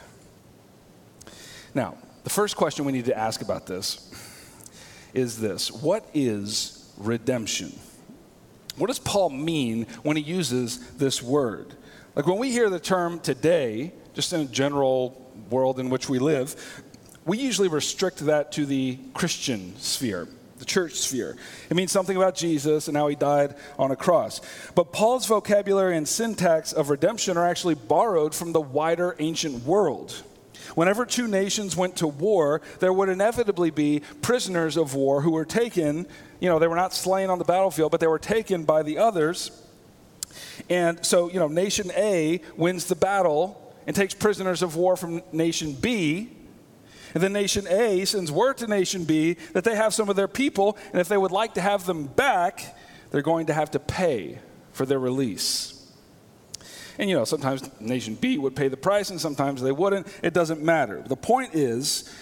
Now, 1.73 1.95
the 2.25 2.31
first 2.31 2.57
question 2.57 2.85
we 2.85 2.91
need 2.91 3.05
to 3.05 3.17
ask 3.17 3.43
about 3.43 3.69
this 3.69 4.13
is 5.15 5.41
this 5.41 5.71
What 5.71 6.09
is 6.15 6.93
redemption? 6.99 7.79
What 8.77 8.87
does 8.87 8.99
Paul 8.99 9.31
mean 9.31 9.87
when 10.03 10.17
he 10.17 10.23
uses 10.23 10.79
this 10.93 11.23
word? 11.23 11.75
Like 12.15 12.27
when 12.27 12.39
we 12.39 12.51
hear 12.51 12.71
the 12.71 12.81
term 12.81 13.21
today, 13.21 13.93
just 14.15 14.33
in 14.33 14.41
a 14.41 14.45
general 14.45 15.31
world 15.51 15.81
in 15.81 15.91
which 15.91 16.09
we 16.09 16.19
live, 16.19 16.83
we 17.25 17.39
usually 17.39 17.69
restrict 17.69 18.19
that 18.27 18.53
to 18.53 18.67
the 18.67 18.99
Christian 19.15 19.77
sphere, 19.77 20.29
the 20.59 20.65
church 20.65 20.95
sphere. 20.95 21.37
It 21.69 21.77
means 21.77 21.93
something 21.93 22.17
about 22.17 22.35
Jesus 22.35 22.89
and 22.89 22.97
how 22.97 23.09
he 23.09 23.17
died 23.17 23.55
on 23.79 23.91
a 23.91 23.97
cross. 23.97 24.41
But 24.75 24.93
Paul's 24.93 25.27
vocabulary 25.27 25.97
and 25.97 26.09
syntax 26.09 26.73
of 26.73 26.89
redemption 26.89 27.37
are 27.37 27.47
actually 27.47 27.75
borrowed 27.75 28.35
from 28.35 28.53
the 28.53 28.61
wider 28.61 29.15
ancient 29.19 29.65
world. 29.65 30.23
Whenever 30.75 31.07
two 31.07 31.27
nations 31.27 31.77
went 31.77 31.97
to 31.97 32.07
war, 32.07 32.61
there 32.81 32.93
would 32.93 33.09
inevitably 33.09 33.71
be 33.71 34.03
prisoners 34.23 34.77
of 34.77 34.95
war 34.95 35.23
who 35.23 35.31
were 35.31 35.45
taken. 35.45 36.07
You 36.41 36.49
know, 36.49 36.59
they 36.59 36.69
were 36.69 36.77
not 36.77 36.95
slain 36.95 37.31
on 37.31 37.39
the 37.39 37.45
battlefield, 37.45 37.91
but 37.91 38.01
they 38.01 38.07
were 38.07 38.19
taken 38.19 38.65
by 38.65 38.83
the 38.83 38.99
others. 38.99 39.51
And 40.69 41.05
so, 41.05 41.31
you 41.31 41.39
know, 41.39 41.49
nation 41.49 41.91
A 41.97 42.41
wins 42.57 42.87
the 42.87 42.97
battle 42.97 43.75
and 43.87 43.97
takes 43.97 44.15
prisoners 44.15 44.63
of 44.63 44.77
war 44.77 44.97
from 44.97 45.23
nation 45.33 45.73
B. 45.73 46.31
And 47.15 47.23
then 47.23 47.33
nation 47.33 47.67
A 47.69 48.05
sends 48.05 48.31
word 48.31 48.59
to 48.59 48.67
nation 48.67 49.05
B 49.05 49.35
that 49.55 49.65
they 49.65 49.75
have 49.75 49.95
some 49.95 50.11
of 50.11 50.17
their 50.17 50.29
people, 50.29 50.77
and 50.93 51.01
if 51.01 51.09
they 51.09 51.17
would 51.17 51.33
like 51.33 51.55
to 51.55 51.61
have 51.61 51.87
them 51.87 52.07
back, 52.07 52.77
they're 53.11 53.23
going 53.23 53.47
to 53.47 53.55
have 53.55 53.71
to 53.71 53.79
pay 53.79 54.41
for 54.73 54.85
their 54.85 54.99
release. 54.99 55.78
And 56.99 57.09
you 57.09 57.17
know, 57.17 57.25
sometimes 57.25 57.63
nation 57.81 58.17
B 58.17 58.39
would 58.39 58.57
pay 58.57 58.69
the 58.69 58.77
price 58.77 59.11
and 59.11 59.21
sometimes 59.21 59.63
they 59.63 59.73
wouldn't. 59.73 60.07
It 60.23 60.35
doesn't 60.35 60.63
matter. 60.63 61.03
The 61.07 61.17
point 61.17 61.55
is, 61.55 62.13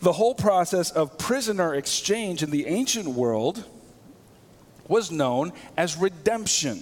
the 0.00 0.12
whole 0.12 0.34
process 0.34 0.90
of 0.90 1.18
prisoner 1.18 1.74
exchange 1.74 2.42
in 2.42 2.50
the 2.50 2.66
ancient 2.66 3.08
world 3.08 3.64
was 4.88 5.10
known 5.10 5.52
as 5.76 5.96
redemption. 5.96 6.80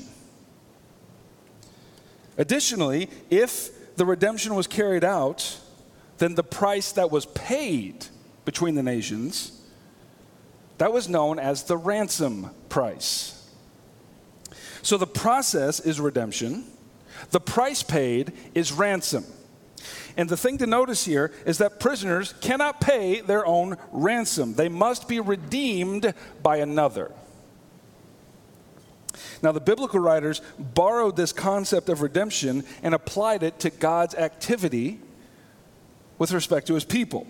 Additionally, 2.37 3.11
if 3.31 3.97
the 3.97 4.07
redemption 4.07 4.55
was 4.55 4.67
carried 4.67 5.05
out, 5.05 5.59
then 6.19 6.35
the 6.35 6.45
price 6.45 6.93
that 6.93 7.11
was 7.11 7.27
paid 7.27 8.07
between 8.45 8.75
the 8.75 8.83
nations 8.83 9.59
that 10.79 10.93
was 10.93 11.09
known 11.09 11.39
as 11.39 11.65
the 11.65 11.77
ransom 11.77 12.51
price. 12.69 13.35
So 14.83 14.97
the 14.97 15.07
process 15.07 15.81
is 15.81 16.01
redemption, 16.01 16.65
the 17.31 17.41
price 17.41 17.83
paid 17.83 18.33
is 18.55 18.73
ransom. 18.73 19.25
And 20.17 20.29
the 20.29 20.37
thing 20.37 20.59
to 20.59 20.67
notice 20.67 21.05
here 21.05 21.33
is 21.47 21.59
that 21.59 21.79
prisoners 21.79 22.35
cannot 22.41 22.81
pay 22.81 23.21
their 23.21 23.47
own 23.47 23.77
ransom, 23.93 24.55
they 24.55 24.69
must 24.69 25.09
be 25.09 25.21
redeemed 25.21 26.13
by 26.43 26.57
another. 26.57 27.13
Now, 29.43 29.53
the 29.53 29.61
biblical 29.61 30.01
writers 30.01 30.43
borrowed 30.59 31.17
this 31.17 31.33
concept 31.33 31.89
of 31.89 32.03
redemption 32.03 32.65
and 32.83 32.95
applied 32.95 33.43
it 33.43 33.61
to 33.61 33.71
God's 33.71 34.15
activity 34.15 35.01
with 36.19 36.33
respect 36.33 36.67
to 36.67 36.75
his 36.75 36.85
people. 36.85 37.27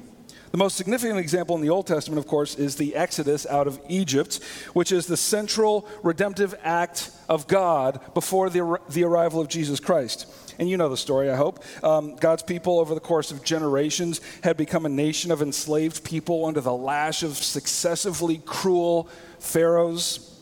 The 0.51 0.59
most 0.59 0.77
significant 0.77 1.19
example 1.19 1.57
in 1.57 1.63
the 1.63 1.69
Old 1.69 1.87
Testament, 1.87 2.19
of 2.19 2.27
course, 2.27 2.55
is 2.55 2.77
the 2.77 2.95
Exodus 2.95 3.47
out 3.47 3.67
of 3.67 3.79
Egypt, 3.89 4.41
which 4.73 4.93
is 4.93 5.07
the 5.07 5.17
central 5.17 5.87
redemptive 6.03 6.55
act 6.63 7.11
of 7.29 7.47
God 7.47 8.01
before 8.15 8.49
the, 8.49 8.79
the 8.89 9.05
arrival 9.05 9.41
of 9.41 9.49
Jesus 9.49 9.79
Christ. 9.79 10.27
And 10.59 10.69
you 10.69 10.77
know 10.77 10.89
the 10.89 10.97
story, 10.97 11.31
I 11.31 11.37
hope. 11.37 11.63
Um, 11.85 12.17
God's 12.17 12.43
people, 12.43 12.81
over 12.81 12.95
the 12.95 13.01
course 13.01 13.31
of 13.31 13.45
generations, 13.45 14.21
had 14.43 14.57
become 14.57 14.87
a 14.87 14.89
nation 14.89 15.31
of 15.31 15.43
enslaved 15.43 16.03
people 16.03 16.47
under 16.47 16.63
the 16.63 16.73
lash 16.73 17.23
of 17.23 17.37
successively 17.37 18.41
cruel 18.45 19.09
pharaohs. 19.39 20.41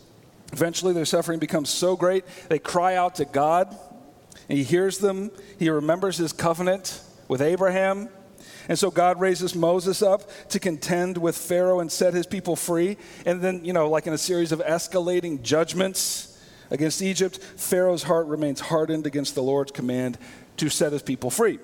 Eventually, 0.53 0.95
their 0.95 1.05
suffering 1.05 1.41
becomes 1.41 1.69
so 1.69 1.97
great, 1.97 2.25
they 2.49 2.61
cry 2.61 2.95
out 2.95 3.17
to 3.17 3.25
God, 3.25 3.77
and 4.49 4.57
He 4.57 4.63
hears 4.63 4.99
them. 4.99 5.33
He 5.59 5.69
remembers 5.69 6.17
His 6.17 6.33
covenant 6.33 7.03
with 7.29 7.43
Abraham 7.43 8.09
and 8.69 8.79
so 8.79 8.91
God 8.91 9.21
raises 9.21 9.55
Moses 9.55 10.03
up 10.03 10.31
to 10.51 10.59
contend 10.59 11.19
with 11.19 11.37
Pharaoh 11.37 11.81
and 11.81 11.91
set 11.91 12.15
his 12.15 12.27
people 12.27 12.57
free. 12.57 12.97
And 13.25 13.41
then, 13.41 13.65
you 13.65 13.73
know, 13.73 13.89
like 13.89 14.07
in 14.07 14.13
a 14.13 14.19
series 14.19 14.53
of 14.53 14.61
escalating 14.61 15.43
judgments 15.43 16.39
against 16.71 17.01
Egypt, 17.03 17.39
Pharaoh's 17.39 18.03
heart 18.03 18.27
remains 18.27 18.61
hardened 18.61 19.07
against 19.07 19.35
the 19.35 19.43
Lord's 19.43 19.73
command 19.73 20.19
to 20.57 20.69
set 20.69 20.93
his 20.93 21.03
people 21.03 21.31
free. 21.31 21.59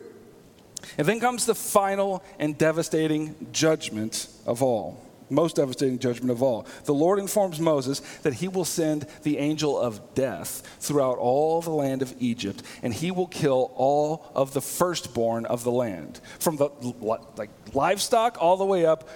And 0.99 1.07
then 1.07 1.21
comes 1.21 1.47
the 1.47 1.55
final 1.55 2.23
and 2.39 2.57
devastating 2.57 3.49
judgment 3.53 4.29
of 4.47 4.63
all 4.63 5.01
most 5.33 5.57
devastating 5.57 5.99
judgment 5.99 6.31
of 6.31 6.43
all. 6.43 6.67
The 6.85 6.95
Lord 6.95 7.19
informs 7.19 7.59
Moses 7.59 8.01
that 8.23 8.35
he 8.35 8.49
will 8.49 8.65
send 8.65 9.07
the 9.23 9.39
angel 9.39 9.79
of 9.79 10.15
death 10.15 10.63
throughout 10.79 11.19
all 11.19 11.61
the 11.63 11.71
land 11.71 12.03
of 12.03 12.15
Egypt, 12.19 12.63
and 12.83 12.93
he 12.93 13.11
will 13.11 13.27
kill 13.27 13.73
all 13.75 14.31
of 14.35 14.53
the 14.53 14.61
firstborn 14.61 15.47
of 15.47 15.65
the 15.65 15.73
land, 15.73 16.21
from 16.39 16.57
the 16.57 16.71
like 17.01 17.51
livestock 17.75 18.37
all 18.41 18.57
the 18.57 18.65
way 18.65 18.87
up 18.87 19.09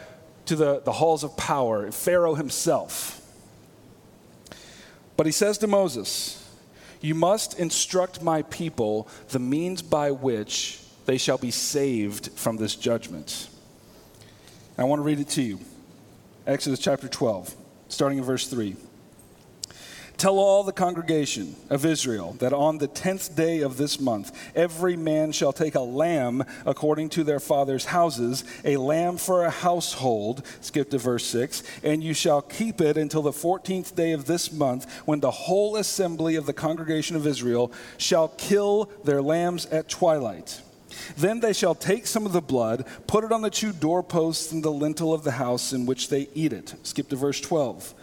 to 0.47 0.57
the, 0.57 0.81
the 0.81 0.93
halls 0.93 1.25
of 1.25 1.37
power, 1.37 1.91
Pharaoh 1.91 2.35
himself. 2.35 3.21
But 5.17 5.27
he 5.27 5.33
says 5.33 5.59
to 5.59 5.67
Moses, 5.67 6.43
You 7.01 7.15
must 7.15 7.59
instruct 7.59 8.23
my 8.23 8.43
people 8.43 9.09
the 9.29 9.39
means 9.39 9.83
by 9.83 10.11
which 10.11 10.81
they 11.07 11.19
shall 11.19 11.39
be 11.39 11.51
saved 11.51 12.33
from 12.33 12.57
this 12.57 12.77
judgment. 12.77 13.49
I 14.79 14.85
want 14.85 14.99
to 14.99 15.05
read 15.05 15.21
it 15.21 15.29
to 15.31 15.43
you. 15.43 15.61
Exodus 16.47 16.79
chapter 16.79 17.09
12, 17.09 17.57
starting 17.89 18.19
in 18.19 18.25
verse 18.25 18.47
3. 18.47 18.77
Tell 20.17 20.39
all 20.39 20.63
the 20.63 20.73
congregation 20.73 21.57
of 21.71 21.85
Israel 21.85 22.35
that 22.39 22.53
on 22.53 22.79
the 22.79 22.87
tenth 22.87 23.35
day 23.35 23.63
of 23.63 23.77
this 23.77 23.99
month, 23.99 24.31
every 24.55 24.97
man 24.97 25.33
shall 25.33 25.53
take 25.53 25.75
a 25.75 25.81
lamb 25.81 26.45
according 26.65 27.09
to 27.11 27.25
their 27.25 27.41
father's 27.41 27.87
houses, 27.87 28.45
a 28.65 28.77
lamb 28.77 29.17
for 29.17 29.45
a 29.45 29.51
household. 29.51 30.47
Skip 30.61 30.91
to 30.91 30.99
verse 30.99 31.27
6. 31.27 31.65
And 31.83 32.03
you 32.03 32.15
shall 32.15 32.43
keep 32.43 32.81
it 32.81 32.97
until 32.97 33.23
the 33.23 33.33
fourteenth 33.33 33.97
day 33.97 34.13
of 34.13 34.27
this 34.27 34.53
month, 34.53 34.91
when 35.05 35.19
the 35.19 35.33
whole 35.33 35.75
assembly 35.75 36.37
of 36.37 36.47
the 36.47 36.53
congregation 36.53 37.17
of 37.17 37.27
Israel 37.27 37.73
shall 37.99 38.29
kill 38.29 38.89
their 39.03 39.21
lambs 39.21 39.67
at 39.67 39.89
twilight. 39.89 40.63
Then 41.17 41.41
they 41.41 41.53
shall 41.53 41.75
take 41.75 42.07
some 42.07 42.27
of 42.27 42.33
the 42.33 42.41
blood, 42.41 42.87
put 43.07 43.25
it 43.25 43.33
on 43.33 43.43
the 43.43 43.51
two 43.51 43.73
doorposts 43.73 44.53
and 44.53 44.63
the 44.63 44.71
lintel 44.71 45.13
of 45.13 45.25
the 45.25 45.33
house 45.33 45.73
in 45.73 45.87
which 45.87 46.09
they 46.09 46.29
eat 46.35 46.53
it. 46.53 46.75
Skip 46.83 47.09
to 47.11 47.17
verse 47.17 47.41
12. 47.41 47.95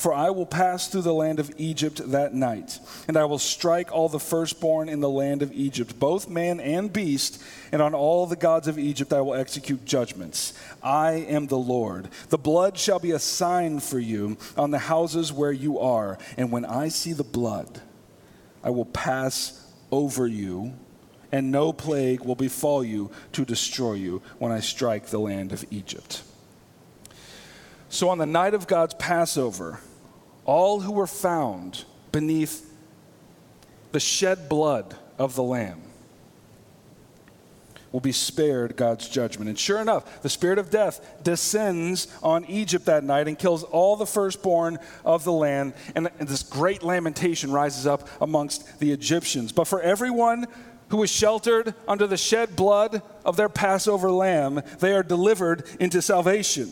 For 0.00 0.14
I 0.14 0.30
will 0.30 0.46
pass 0.46 0.88
through 0.88 1.02
the 1.02 1.12
land 1.12 1.38
of 1.40 1.52
Egypt 1.58 2.00
that 2.12 2.32
night, 2.32 2.78
and 3.06 3.18
I 3.18 3.26
will 3.26 3.38
strike 3.38 3.92
all 3.92 4.08
the 4.08 4.18
firstborn 4.18 4.88
in 4.88 5.00
the 5.00 5.10
land 5.10 5.42
of 5.42 5.52
Egypt, 5.52 5.98
both 5.98 6.26
man 6.26 6.58
and 6.58 6.90
beast, 6.90 7.42
and 7.70 7.82
on 7.82 7.92
all 7.92 8.26
the 8.26 8.34
gods 8.34 8.66
of 8.66 8.78
Egypt 8.78 9.12
I 9.12 9.20
will 9.20 9.34
execute 9.34 9.84
judgments. 9.84 10.54
I 10.82 11.26
am 11.28 11.48
the 11.48 11.58
Lord. 11.58 12.08
The 12.30 12.38
blood 12.38 12.78
shall 12.78 12.98
be 12.98 13.10
a 13.10 13.18
sign 13.18 13.78
for 13.78 13.98
you 13.98 14.38
on 14.56 14.70
the 14.70 14.78
houses 14.78 15.34
where 15.34 15.52
you 15.52 15.78
are, 15.78 16.16
and 16.38 16.50
when 16.50 16.64
I 16.64 16.88
see 16.88 17.12
the 17.12 17.22
blood, 17.22 17.82
I 18.64 18.70
will 18.70 18.86
pass 18.86 19.70
over 19.92 20.26
you 20.26 20.72
and 21.32 21.50
no 21.50 21.72
plague 21.72 22.20
will 22.20 22.34
befall 22.34 22.82
you 22.84 23.10
to 23.32 23.44
destroy 23.44 23.94
you 23.94 24.22
when 24.38 24.52
I 24.52 24.60
strike 24.60 25.06
the 25.06 25.20
land 25.20 25.52
of 25.52 25.64
Egypt. 25.70 26.22
So 27.88 28.08
on 28.08 28.18
the 28.18 28.26
night 28.26 28.54
of 28.54 28.66
God's 28.66 28.94
Passover, 28.94 29.80
all 30.44 30.80
who 30.80 30.92
were 30.92 31.06
found 31.06 31.84
beneath 32.12 32.68
the 33.92 34.00
shed 34.00 34.48
blood 34.48 34.96
of 35.18 35.34
the 35.34 35.42
Lamb 35.42 35.82
will 37.92 38.00
be 38.00 38.12
spared 38.12 38.76
God's 38.76 39.08
judgment. 39.08 39.48
And 39.48 39.58
sure 39.58 39.80
enough, 39.80 40.22
the 40.22 40.28
spirit 40.28 40.58
of 40.58 40.70
death 40.70 41.24
descends 41.24 42.06
on 42.22 42.44
Egypt 42.44 42.86
that 42.86 43.02
night 43.02 43.26
and 43.26 43.38
kills 43.38 43.64
all 43.64 43.96
the 43.96 44.06
firstborn 44.06 44.78
of 45.04 45.24
the 45.24 45.32
land. 45.32 45.74
And, 45.94 46.08
this 46.20 46.42
great 46.42 46.82
lamentation 46.82 47.50
rises 47.50 47.86
up 47.86 48.08
amongst 48.20 48.78
the 48.78 48.92
Egyptians. 48.92 49.50
But 49.52 49.66
for 49.66 49.80
everyone 49.80 50.46
who 50.90 50.98
was 50.98 51.10
sheltered 51.10 51.74
under 51.88 52.06
the 52.06 52.16
shed 52.16 52.54
blood 52.56 53.02
of 53.24 53.36
their 53.36 53.48
Passover 53.48 54.10
lamb, 54.10 54.62
they 54.80 54.92
are 54.92 55.02
delivered 55.02 55.64
into 55.80 56.02
salvation. 56.02 56.70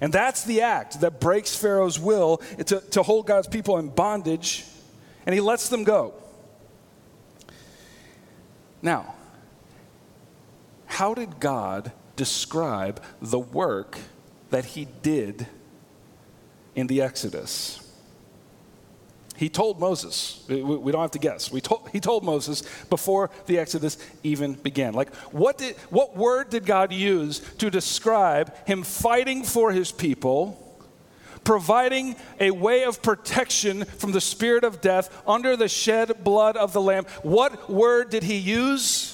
And 0.00 0.12
that's 0.12 0.44
the 0.44 0.62
act 0.62 1.00
that 1.00 1.20
breaks 1.20 1.54
Pharaoh's 1.54 1.98
will 1.98 2.38
to, 2.66 2.80
to 2.80 3.02
hold 3.02 3.26
God's 3.26 3.48
people 3.48 3.78
in 3.78 3.88
bondage, 3.88 4.64
and 5.26 5.34
he 5.34 5.40
lets 5.40 5.68
them 5.68 5.84
go. 5.84 6.14
Now, 8.82 9.14
how 10.86 11.14
did 11.14 11.40
God 11.40 11.92
describe 12.16 13.02
the 13.20 13.38
work 13.38 13.98
that 14.50 14.64
he 14.64 14.86
did 15.02 15.46
in 16.74 16.86
the 16.86 17.00
Exodus? 17.00 17.81
He 19.42 19.48
told 19.48 19.80
Moses, 19.80 20.44
we 20.48 20.92
don't 20.92 21.00
have 21.00 21.10
to 21.10 21.18
guess. 21.18 21.50
We 21.50 21.60
told, 21.60 21.88
he 21.90 21.98
told 21.98 22.22
Moses 22.22 22.62
before 22.88 23.28
the 23.46 23.58
Exodus 23.58 23.98
even 24.22 24.52
began. 24.52 24.94
Like, 24.94 25.12
what, 25.32 25.58
did, 25.58 25.74
what 25.90 26.16
word 26.16 26.48
did 26.48 26.64
God 26.64 26.92
use 26.92 27.40
to 27.58 27.68
describe 27.68 28.54
him 28.68 28.84
fighting 28.84 29.42
for 29.42 29.72
his 29.72 29.90
people, 29.90 30.78
providing 31.42 32.14
a 32.38 32.52
way 32.52 32.84
of 32.84 33.02
protection 33.02 33.84
from 33.84 34.12
the 34.12 34.20
spirit 34.20 34.62
of 34.62 34.80
death 34.80 35.10
under 35.26 35.56
the 35.56 35.66
shed 35.66 36.22
blood 36.22 36.56
of 36.56 36.72
the 36.72 36.80
Lamb? 36.80 37.04
What 37.24 37.68
word 37.68 38.10
did 38.10 38.22
he 38.22 38.36
use? 38.36 39.11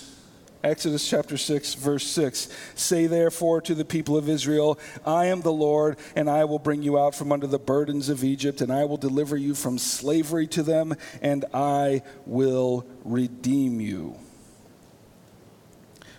Exodus 0.64 1.08
chapter 1.08 1.36
6, 1.36 1.74
verse 1.74 2.04
6. 2.04 2.48
Say 2.74 3.06
therefore 3.06 3.60
to 3.60 3.74
the 3.76 3.84
people 3.84 4.16
of 4.16 4.28
Israel, 4.28 4.78
I 5.06 5.26
am 5.26 5.42
the 5.42 5.52
Lord, 5.52 5.96
and 6.16 6.28
I 6.28 6.44
will 6.46 6.58
bring 6.58 6.82
you 6.82 6.98
out 6.98 7.14
from 7.14 7.30
under 7.30 7.46
the 7.46 7.60
burdens 7.60 8.08
of 8.08 8.24
Egypt, 8.24 8.60
and 8.60 8.72
I 8.72 8.84
will 8.84 8.96
deliver 8.96 9.36
you 9.36 9.54
from 9.54 9.78
slavery 9.78 10.48
to 10.48 10.64
them, 10.64 10.96
and 11.22 11.44
I 11.54 12.02
will 12.26 12.84
redeem 13.04 13.80
you. 13.80 14.16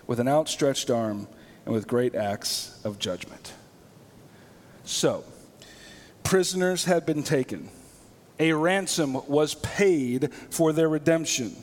With 0.06 0.20
an 0.20 0.28
outstretched 0.28 0.90
arm 0.90 1.28
and 1.66 1.74
with 1.74 1.86
great 1.86 2.14
acts 2.14 2.80
of 2.82 2.98
judgment. 2.98 3.52
So, 4.84 5.22
prisoners 6.22 6.86
had 6.86 7.04
been 7.04 7.22
taken, 7.22 7.68
a 8.38 8.54
ransom 8.54 9.28
was 9.28 9.54
paid 9.56 10.32
for 10.48 10.72
their 10.72 10.88
redemption. 10.88 11.54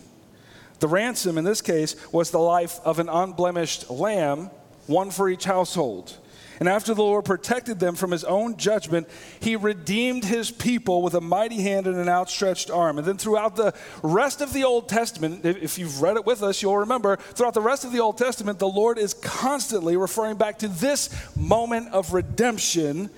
The 0.79 0.87
ransom 0.87 1.37
in 1.37 1.43
this 1.43 1.61
case 1.61 1.95
was 2.11 2.31
the 2.31 2.39
life 2.39 2.79
of 2.83 2.99
an 2.99 3.09
unblemished 3.09 3.89
lamb 3.89 4.49
one 4.87 5.11
for 5.11 5.29
each 5.29 5.45
household. 5.45 6.17
And 6.59 6.67
after 6.67 6.93
the 6.95 7.03
Lord 7.03 7.25
protected 7.25 7.79
them 7.79 7.95
from 7.95 8.09
his 8.11 8.23
own 8.23 8.57
judgment, 8.57 9.07
he 9.39 9.55
redeemed 9.55 10.25
his 10.25 10.49
people 10.49 11.03
with 11.03 11.13
a 11.13 11.21
mighty 11.21 11.61
hand 11.61 11.85
and 11.85 11.97
an 11.97 12.09
outstretched 12.09 12.71
arm. 12.71 12.97
And 12.97 13.05
then 13.05 13.17
throughout 13.17 13.55
the 13.55 13.75
rest 14.01 14.41
of 14.41 14.53
the 14.53 14.63
Old 14.63 14.89
Testament, 14.89 15.45
if 15.45 15.77
you've 15.77 16.01
read 16.01 16.15
it 16.15 16.25
with 16.25 16.41
us, 16.41 16.61
you'll 16.61 16.77
remember, 16.77 17.17
throughout 17.17 17.53
the 17.53 17.61
rest 17.61 17.85
of 17.85 17.91
the 17.91 17.99
Old 17.99 18.17
Testament, 18.17 18.57
the 18.57 18.67
Lord 18.67 18.97
is 18.97 19.13
constantly 19.13 19.97
referring 19.97 20.37
back 20.37 20.57
to 20.59 20.67
this 20.67 21.09
moment 21.35 21.89
of 21.89 22.13
redemption, 22.13 23.11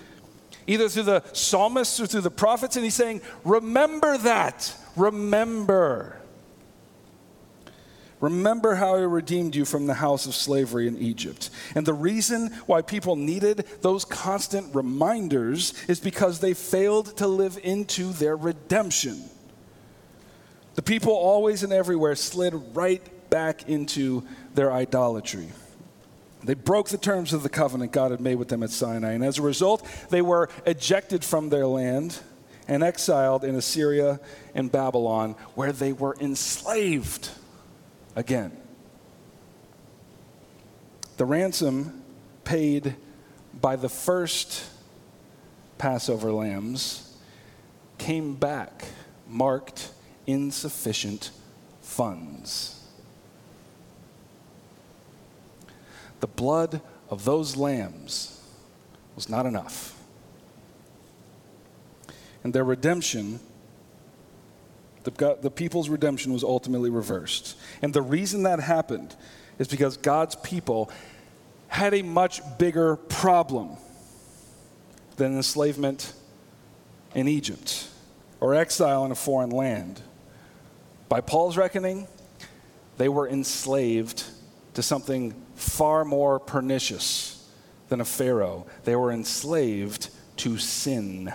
either 0.68 0.90
through 0.90 1.04
the 1.04 1.24
psalmists 1.32 2.00
or 2.00 2.08
through 2.08 2.22
the 2.22 2.32
prophets. 2.32 2.76
And 2.76 2.84
he's 2.84 2.96
saying, 2.96 3.22
Remember 3.46 4.18
that. 4.18 4.76
Remember. 4.98 6.19
Remember 8.22 8.76
how 8.76 8.96
I 8.96 9.00
redeemed 9.00 9.56
you 9.56 9.64
from 9.64 9.88
the 9.88 9.94
house 9.94 10.26
of 10.26 10.36
slavery 10.36 10.88
in 10.88 10.98
Egypt. 10.98 11.50
And 11.74 11.86
the 11.86 11.94
reason 11.94 12.50
why 12.66 12.82
people 12.82 13.16
needed 13.16 13.66
those 13.82 14.04
constant 14.04 14.76
reminders 14.76 15.74
is 15.88 16.00
because 16.00 16.40
they 16.40 16.54
failed 16.54 17.16
to 17.18 17.28
live 17.28 17.58
into 17.64 18.12
their 18.12 18.36
redemption. 18.36 19.24
The 20.76 20.82
people 20.82 21.14
always 21.14 21.64
and 21.64 21.72
everywhere 21.72 22.16
slid 22.16 22.54
right 22.76 23.02
back 23.30 23.70
into 23.70 24.26
their 24.54 24.72
idolatry. 24.72 25.50
They 26.44 26.54
broke 26.56 26.90
the 26.90 26.98
terms 26.98 27.34
of 27.34 27.44
the 27.44 27.50
covenant 27.50 27.92
God 27.92 28.12
had 28.12 28.22
made 28.22 28.36
with 28.36 28.50
them 28.50 28.64
at 28.64 28.70
Sinai. 28.70 29.12
And 29.12 29.24
as 29.24 29.40
a 29.40 29.42
result, 29.42 29.86
they 30.10 30.22
were 30.22 30.50
ejected 30.66 31.24
from 31.24 31.50
their 31.50 31.68
land 31.68 32.20
and 32.68 32.84
exiled 32.84 33.44
in 33.44 33.56
Assyria 33.56 34.20
and 34.54 34.72
Babylon, 34.72 35.36
where 35.56 35.72
they 35.72 35.92
were 35.92 36.16
enslaved 36.20 37.32
again. 38.16 38.56
The 41.18 41.26
ransom 41.26 42.04
paid 42.44 42.96
by 43.60 43.76
the 43.76 43.90
first 43.90 44.64
Passover 45.78 46.32
lambs 46.32 47.18
came 47.98 48.36
back 48.36 48.86
marked 49.28 49.92
insufficient 50.26 51.32
funds. 51.82 52.84
The 56.20 56.28
blood 56.28 56.82
of 57.10 57.26
those 57.26 57.56
lambs 57.56 58.42
was 59.16 59.30
not 59.30 59.46
enough. 59.46 59.98
And 62.44 62.54
their 62.54 62.64
redemption 62.64 63.40
the, 65.18 65.38
the 65.42 65.52
people's 65.52 65.90
redemption 65.90 66.34
was 66.34 66.44
ultimately 66.44 66.90
reversed. 66.90 67.58
And 67.82 67.94
the 67.94 68.02
reason 68.02 68.44
that 68.44 68.60
happened 68.60 69.16
is 69.58 69.68
because 69.68 69.98
God's 69.98 70.36
people 70.36 70.92
had 71.68 71.94
a 71.94 72.02
much 72.02 72.42
bigger 72.58 72.96
problem 72.96 73.78
than 75.18 75.36
enslavement 75.36 76.14
in 77.14 77.28
Egypt 77.28 77.88
or 78.40 78.56
exile 78.56 79.06
in 79.06 79.12
a 79.12 79.16
foreign 79.16 79.50
land. 79.50 80.02
By 81.10 81.22
Paul's 81.22 81.58
reckoning, 81.58 82.08
they 82.98 83.10
were 83.10 83.28
enslaved 83.28 84.24
to 84.74 84.84
something 84.84 85.34
far 85.56 86.06
more 86.06 86.40
pernicious 86.40 87.50
than 87.90 88.02
a 88.02 88.06
Pharaoh. 88.06 88.66
They 88.84 88.96
were 88.96 89.12
enslaved 89.12 90.10
to 90.38 90.58
sin. 90.58 91.34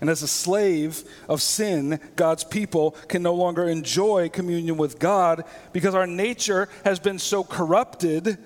And 0.00 0.10
as 0.10 0.22
a 0.22 0.28
slave 0.28 1.02
of 1.28 1.40
sin, 1.40 2.00
God's 2.16 2.44
people 2.44 2.92
can 3.08 3.22
no 3.22 3.34
longer 3.34 3.68
enjoy 3.68 4.28
communion 4.28 4.76
with 4.76 4.98
God 4.98 5.44
because 5.72 5.94
our 5.94 6.06
nature 6.06 6.68
has 6.84 6.98
been 6.98 7.18
so 7.18 7.44
corrupted 7.44 8.38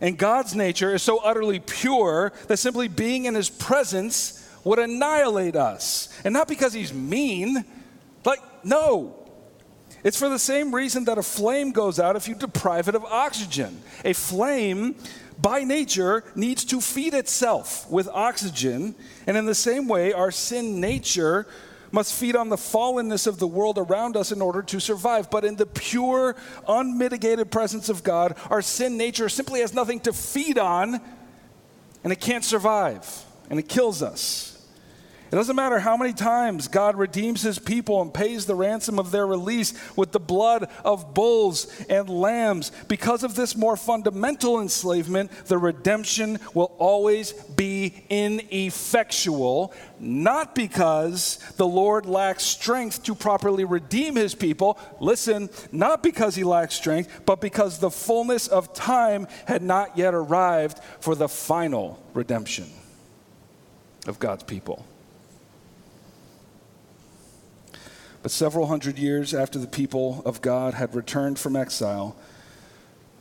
and 0.00 0.16
God's 0.16 0.54
nature 0.54 0.94
is 0.94 1.02
so 1.02 1.18
utterly 1.18 1.60
pure 1.60 2.32
that 2.48 2.56
simply 2.56 2.88
being 2.88 3.26
in 3.26 3.34
his 3.34 3.50
presence 3.50 4.48
would 4.64 4.78
annihilate 4.78 5.56
us. 5.56 6.08
And 6.24 6.32
not 6.32 6.48
because 6.48 6.72
he's 6.72 6.92
mean, 6.92 7.64
like, 8.24 8.40
no. 8.64 9.16
It's 10.02 10.18
for 10.18 10.30
the 10.30 10.38
same 10.38 10.74
reason 10.74 11.04
that 11.04 11.18
a 11.18 11.22
flame 11.22 11.72
goes 11.72 12.00
out 12.00 12.16
if 12.16 12.28
you 12.28 12.34
deprive 12.34 12.88
it 12.88 12.94
of 12.94 13.04
oxygen. 13.04 13.82
A 14.04 14.14
flame 14.14 14.96
by 15.40 15.64
nature, 15.64 16.24
needs 16.34 16.64
to 16.66 16.80
feed 16.80 17.14
itself 17.14 17.88
with 17.90 18.08
oxygen. 18.08 18.94
And 19.26 19.36
in 19.36 19.46
the 19.46 19.54
same 19.54 19.88
way, 19.88 20.12
our 20.12 20.30
sin 20.30 20.80
nature 20.80 21.46
must 21.92 22.14
feed 22.14 22.36
on 22.36 22.48
the 22.48 22.56
fallenness 22.56 23.26
of 23.26 23.38
the 23.38 23.46
world 23.46 23.78
around 23.78 24.16
us 24.16 24.32
in 24.32 24.40
order 24.40 24.62
to 24.62 24.80
survive. 24.80 25.30
But 25.30 25.44
in 25.44 25.56
the 25.56 25.66
pure, 25.66 26.36
unmitigated 26.68 27.50
presence 27.50 27.88
of 27.88 28.02
God, 28.02 28.36
our 28.48 28.62
sin 28.62 28.96
nature 28.96 29.28
simply 29.28 29.60
has 29.60 29.74
nothing 29.74 30.00
to 30.00 30.12
feed 30.12 30.58
on, 30.58 31.00
and 32.04 32.12
it 32.12 32.20
can't 32.20 32.44
survive, 32.44 33.24
and 33.48 33.58
it 33.58 33.68
kills 33.68 34.02
us. 34.02 34.49
It 35.30 35.36
doesn't 35.36 35.54
matter 35.54 35.78
how 35.78 35.96
many 35.96 36.12
times 36.12 36.66
God 36.66 36.96
redeems 36.96 37.42
his 37.42 37.60
people 37.60 38.02
and 38.02 38.12
pays 38.12 38.46
the 38.46 38.56
ransom 38.56 38.98
of 38.98 39.12
their 39.12 39.28
release 39.28 39.74
with 39.94 40.10
the 40.10 40.18
blood 40.18 40.68
of 40.84 41.14
bulls 41.14 41.72
and 41.88 42.08
lambs. 42.08 42.72
Because 42.88 43.22
of 43.22 43.36
this 43.36 43.54
more 43.54 43.76
fundamental 43.76 44.60
enslavement, 44.60 45.30
the 45.46 45.56
redemption 45.56 46.40
will 46.52 46.74
always 46.78 47.32
be 47.32 48.02
ineffectual, 48.10 49.72
not 50.00 50.56
because 50.56 51.38
the 51.56 51.66
Lord 51.66 52.06
lacks 52.06 52.42
strength 52.42 53.04
to 53.04 53.14
properly 53.14 53.64
redeem 53.64 54.16
his 54.16 54.34
people. 54.34 54.80
Listen, 54.98 55.48
not 55.70 56.02
because 56.02 56.34
he 56.34 56.42
lacks 56.42 56.74
strength, 56.74 57.20
but 57.24 57.40
because 57.40 57.78
the 57.78 57.90
fullness 57.90 58.48
of 58.48 58.74
time 58.74 59.28
had 59.46 59.62
not 59.62 59.96
yet 59.96 60.12
arrived 60.12 60.80
for 60.98 61.14
the 61.14 61.28
final 61.28 62.02
redemption 62.14 62.68
of 64.08 64.18
God's 64.18 64.42
people. 64.42 64.84
But 68.22 68.30
several 68.30 68.66
hundred 68.66 68.98
years 68.98 69.32
after 69.32 69.58
the 69.58 69.66
people 69.66 70.22
of 70.26 70.42
God 70.42 70.74
had 70.74 70.94
returned 70.94 71.38
from 71.38 71.56
exile, 71.56 72.16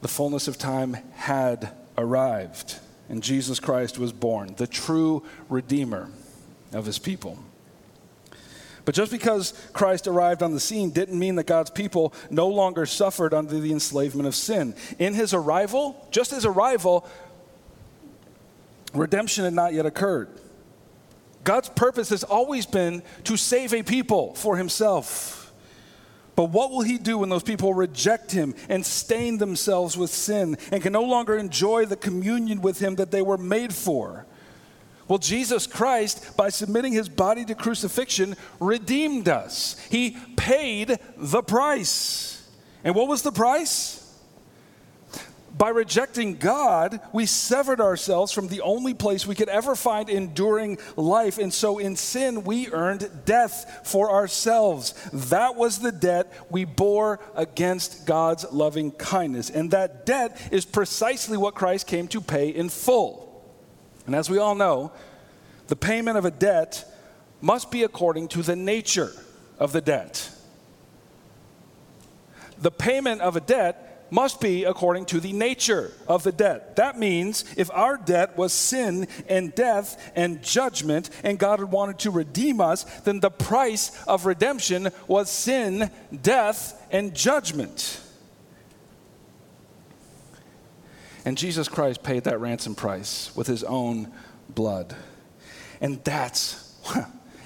the 0.02 0.08
fullness 0.08 0.48
of 0.48 0.58
time 0.58 0.98
had 1.16 1.72
arrived, 1.98 2.80
and 3.08 3.24
Jesus 3.24 3.60
Christ 3.60 3.98
was 3.98 4.12
born, 4.12 4.54
the 4.58 4.68
true 4.68 5.24
Redeemer 5.50 6.10
of 6.74 6.86
his 6.86 7.00
people. 7.00 7.40
But 8.86 8.96
just 8.96 9.12
because 9.12 9.54
Christ 9.72 10.08
arrived 10.08 10.42
on 10.42 10.54
the 10.54 10.60
scene 10.60 10.90
didn't 10.90 11.20
mean 11.20 11.36
that 11.36 11.46
God's 11.46 11.70
people 11.70 12.14
no 12.30 12.48
longer 12.48 12.86
suffered 12.86 13.34
under 13.34 13.60
the 13.60 13.72
enslavement 13.72 14.28
of 14.28 14.36
sin. 14.36 14.74
In 14.98 15.14
his 15.14 15.34
arrival, 15.34 16.08
just 16.12 16.32
his 16.32 16.46
arrival, 16.46 17.08
redemption 18.94 19.44
had 19.44 19.54
not 19.54 19.74
yet 19.74 19.86
occurred. 19.86 20.30
God's 21.43 21.69
purpose 21.69 22.10
has 22.10 22.23
always 22.23 22.65
been 22.65 23.02
to 23.23 23.38
save 23.38 23.73
a 23.73 23.84
people 23.84 24.34
for 24.36 24.58
himself. 24.58 25.54
But 26.36 26.52
what 26.52 26.71
will 26.71 26.82
he 26.82 26.97
do 26.97 27.17
when 27.17 27.30
those 27.30 27.43
people 27.43 27.73
reject 27.73 28.32
him 28.32 28.56
and 28.69 28.86
stain 28.86 29.39
themselves 29.39 29.97
with 29.97 30.10
sin 30.10 30.58
and 30.71 30.82
can 30.82 30.93
no 30.93 31.04
longer 31.04 31.38
enjoy 31.38 31.86
the 31.86 31.97
communion 31.97 32.62
with 32.62 32.80
him 32.80 32.95
that 32.95 33.12
they 33.12 33.21
were 33.21 33.38
made 33.38 33.73
for? 33.73 34.25
Well, 35.10 35.17
Jesus 35.17 35.65
Christ, 35.65 36.38
by 36.38 36.49
submitting 36.49 36.93
his 36.93 37.10
body 37.10 37.43
to 37.45 37.56
crucifixion, 37.56 38.36
redeemed 38.60 39.28
us. 39.28 39.75
He 39.89 40.15
paid 40.38 40.99
the 41.17 41.41
price. 41.41 42.47
And 42.84 42.95
what 42.95 43.08
was 43.08 43.23
the 43.23 43.32
price? 43.32 43.99
By 45.58 45.70
rejecting 45.70 46.38
God, 46.38 47.00
we 47.12 47.26
severed 47.26 47.82
ourselves 47.82 48.32
from 48.32 48.48
the 48.48 48.62
only 48.62 48.94
place 48.94 49.26
we 49.26 49.36
could 49.36 49.50
ever 49.50 49.76
find 49.76 50.10
enduring 50.10 50.78
life. 50.96 51.38
And 51.38 51.54
so 51.54 51.80
in 51.80 51.96
sin, 51.96 52.44
we 52.44 52.72
earned 52.72 53.10
death 53.26 53.82
for 53.84 54.12
ourselves. 54.12 54.94
That 55.12 55.56
was 55.56 55.80
the 55.80 55.92
debt 55.92 56.32
we 56.50 56.66
bore 56.66 57.20
against 57.36 58.06
God's 58.06 58.46
loving 58.52 58.92
kindness. 58.92 59.50
And 59.50 59.72
that 59.72 60.06
debt 60.06 60.40
is 60.52 60.66
precisely 60.66 61.38
what 61.38 61.56
Christ 61.56 61.88
came 61.88 62.08
to 62.10 62.22
pay 62.22 62.50
in 62.50 62.70
full. 62.70 63.44
And 64.06 64.16
as 64.16 64.30
we 64.30 64.38
all 64.38 64.56
know, 64.56 64.92
the 65.68 65.76
payment 65.76 66.18
of 66.18 66.26
a 66.26 66.32
debt 66.32 66.86
must 67.42 67.72
be 67.72 67.84
according 67.84 68.28
to 68.30 68.44
the 68.44 68.56
nature 68.56 69.12
of 69.58 69.72
the 69.72 69.82
debt. 69.82 70.30
The 72.60 72.72
payment 72.72 73.22
of 73.22 73.36
a 73.36 73.40
debt 73.40 73.88
must 74.12 74.41
be 74.41 74.63
according 74.63 75.06
to 75.06 75.19
the 75.19 75.34
nature 75.34 75.91
of 76.08 76.24
the 76.24 76.32
debt. 76.32 76.76
That 76.76 76.98
means 76.98 77.45
if 77.58 77.69
our 77.72 77.98
debt 77.98 78.38
was 78.38 78.54
sin 78.54 79.08
and 79.28 79.54
death 79.54 80.12
and 80.15 80.41
judgment, 80.41 81.10
and 81.24 81.38
God 81.38 81.60
had 81.60 81.72
wanted 81.72 82.00
to 82.00 82.12
redeem 82.12 82.62
us, 82.62 82.84
then 83.02 83.19
the 83.19 83.30
price 83.30 83.91
of 84.06 84.26
redemption 84.26 84.89
was 85.08 85.30
sin, 85.30 85.91
death, 86.22 86.82
and 86.91 87.13
judgment. 87.15 88.02
And 91.26 91.38
Jesus 91.38 91.67
Christ 91.67 92.02
paid 92.02 92.24
that 92.24 92.39
ransom 92.39 92.76
price 92.76 93.36
with 93.36 93.48
his 93.48 93.63
own 93.63 94.12
blood. 94.50 94.95
And 95.82 96.04
that's 96.04 96.65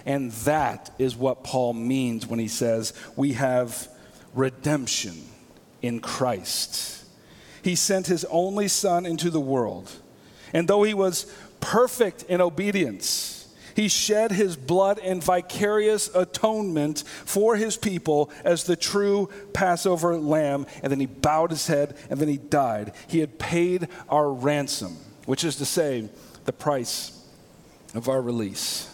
and 0.05 0.31
that 0.31 0.93
is 0.99 1.15
what 1.15 1.43
Paul 1.43 1.73
means 1.73 2.27
when 2.27 2.39
he 2.39 2.47
says 2.47 2.93
we 3.15 3.33
have 3.33 3.87
redemption 4.33 5.23
in 5.83 5.99
Christ. 5.99 7.05
he 7.61 7.75
sent 7.75 8.07
his 8.07 8.25
only 8.25 8.67
Son 8.67 9.05
into 9.05 9.29
the 9.29 9.39
world. 9.39 9.91
And 10.53 10.67
though 10.67 10.83
he 10.83 10.93
was 10.93 11.31
perfect 11.59 12.23
in 12.23 12.41
obedience, 12.41 13.47
he 13.75 13.87
shed 13.87 14.31
his 14.31 14.55
blood 14.55 14.99
in 14.99 15.21
vicarious 15.21 16.13
atonement 16.13 17.03
for 17.25 17.55
his 17.55 17.77
people 17.77 18.31
as 18.43 18.65
the 18.65 18.75
true 18.75 19.29
Passover 19.53 20.17
lamb. 20.17 20.65
And 20.81 20.91
then 20.91 20.99
he 20.99 21.05
bowed 21.05 21.51
his 21.51 21.67
head 21.67 21.95
and 22.09 22.19
then 22.19 22.27
he 22.27 22.37
died. 22.37 22.93
He 23.07 23.19
had 23.19 23.39
paid 23.39 23.87
our 24.09 24.31
ransom, 24.31 24.97
which 25.25 25.43
is 25.43 25.55
to 25.57 25.65
say, 25.65 26.09
the 26.45 26.53
price 26.53 27.25
of 27.95 28.09
our 28.09 28.21
release. 28.21 28.89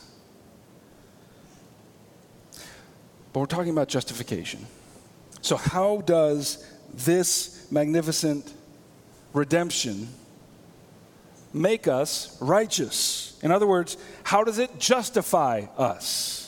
But 3.33 3.39
we're 3.39 3.45
talking 3.47 3.71
about 3.71 3.87
justification. 3.87 4.65
So, 5.41 5.55
how 5.55 6.01
does 6.01 6.63
this 6.93 7.67
magnificent 7.71 8.53
redemption 9.33 10.07
make 11.53 11.87
us 11.87 12.37
righteous? 12.41 13.39
In 13.41 13.51
other 13.51 13.67
words, 13.67 13.97
how 14.23 14.43
does 14.43 14.59
it 14.59 14.79
justify 14.79 15.65
us? 15.77 16.39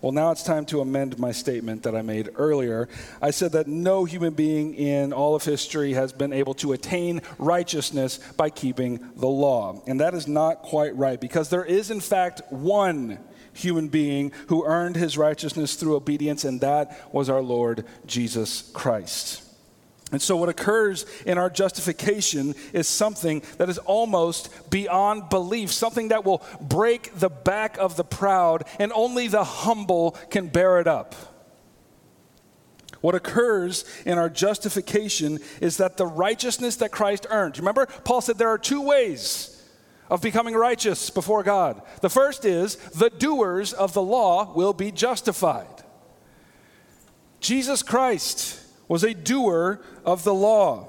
Well, 0.00 0.12
now 0.12 0.30
it's 0.30 0.42
time 0.42 0.64
to 0.66 0.80
amend 0.80 1.18
my 1.18 1.30
statement 1.30 1.82
that 1.82 1.94
I 1.94 2.00
made 2.00 2.30
earlier. 2.36 2.88
I 3.20 3.32
said 3.32 3.52
that 3.52 3.66
no 3.66 4.06
human 4.06 4.32
being 4.32 4.74
in 4.74 5.12
all 5.12 5.34
of 5.34 5.44
history 5.44 5.92
has 5.92 6.10
been 6.10 6.32
able 6.32 6.54
to 6.54 6.72
attain 6.72 7.20
righteousness 7.36 8.18
by 8.34 8.48
keeping 8.48 9.10
the 9.16 9.28
law. 9.28 9.82
And 9.86 10.00
that 10.00 10.14
is 10.14 10.26
not 10.26 10.62
quite 10.62 10.96
right 10.96 11.20
because 11.20 11.50
there 11.50 11.66
is, 11.66 11.90
in 11.90 12.00
fact, 12.00 12.40
one 12.48 13.18
human 13.62 13.88
being 13.88 14.32
who 14.48 14.64
earned 14.64 14.96
his 14.96 15.16
righteousness 15.16 15.74
through 15.74 15.96
obedience, 15.96 16.44
and 16.44 16.60
that 16.60 17.12
was 17.12 17.28
our 17.28 17.42
Lord 17.42 17.84
Jesus 18.06 18.70
Christ. 18.72 19.42
And 20.12 20.20
so, 20.20 20.36
what 20.36 20.48
occurs 20.48 21.06
in 21.24 21.38
our 21.38 21.48
justification 21.48 22.54
is 22.72 22.88
something 22.88 23.42
that 23.58 23.68
is 23.68 23.78
almost 23.78 24.70
beyond 24.70 25.28
belief, 25.28 25.70
something 25.70 26.08
that 26.08 26.24
will 26.24 26.42
break 26.60 27.14
the 27.14 27.28
back 27.28 27.78
of 27.78 27.96
the 27.96 28.04
proud, 28.04 28.64
and 28.80 28.92
only 28.92 29.28
the 29.28 29.44
humble 29.44 30.12
can 30.30 30.48
bear 30.48 30.80
it 30.80 30.88
up. 30.88 31.14
What 33.00 33.14
occurs 33.14 33.84
in 34.04 34.18
our 34.18 34.28
justification 34.28 35.38
is 35.60 35.78
that 35.78 35.96
the 35.96 36.06
righteousness 36.06 36.76
that 36.76 36.90
Christ 36.90 37.26
earned. 37.30 37.58
Remember, 37.58 37.86
Paul 37.86 38.20
said 38.20 38.36
there 38.36 38.48
are 38.48 38.58
two 38.58 38.82
ways 38.82 39.49
of 40.10 40.20
becoming 40.20 40.54
righteous 40.54 41.08
before 41.08 41.42
God. 41.42 41.80
The 42.00 42.10
first 42.10 42.44
is 42.44 42.76
the 42.90 43.10
doers 43.10 43.72
of 43.72 43.94
the 43.94 44.02
law 44.02 44.52
will 44.52 44.72
be 44.72 44.90
justified. 44.90 45.84
Jesus 47.38 47.82
Christ 47.82 48.60
was 48.88 49.04
a 49.04 49.14
doer 49.14 49.80
of 50.04 50.24
the 50.24 50.34
law. 50.34 50.88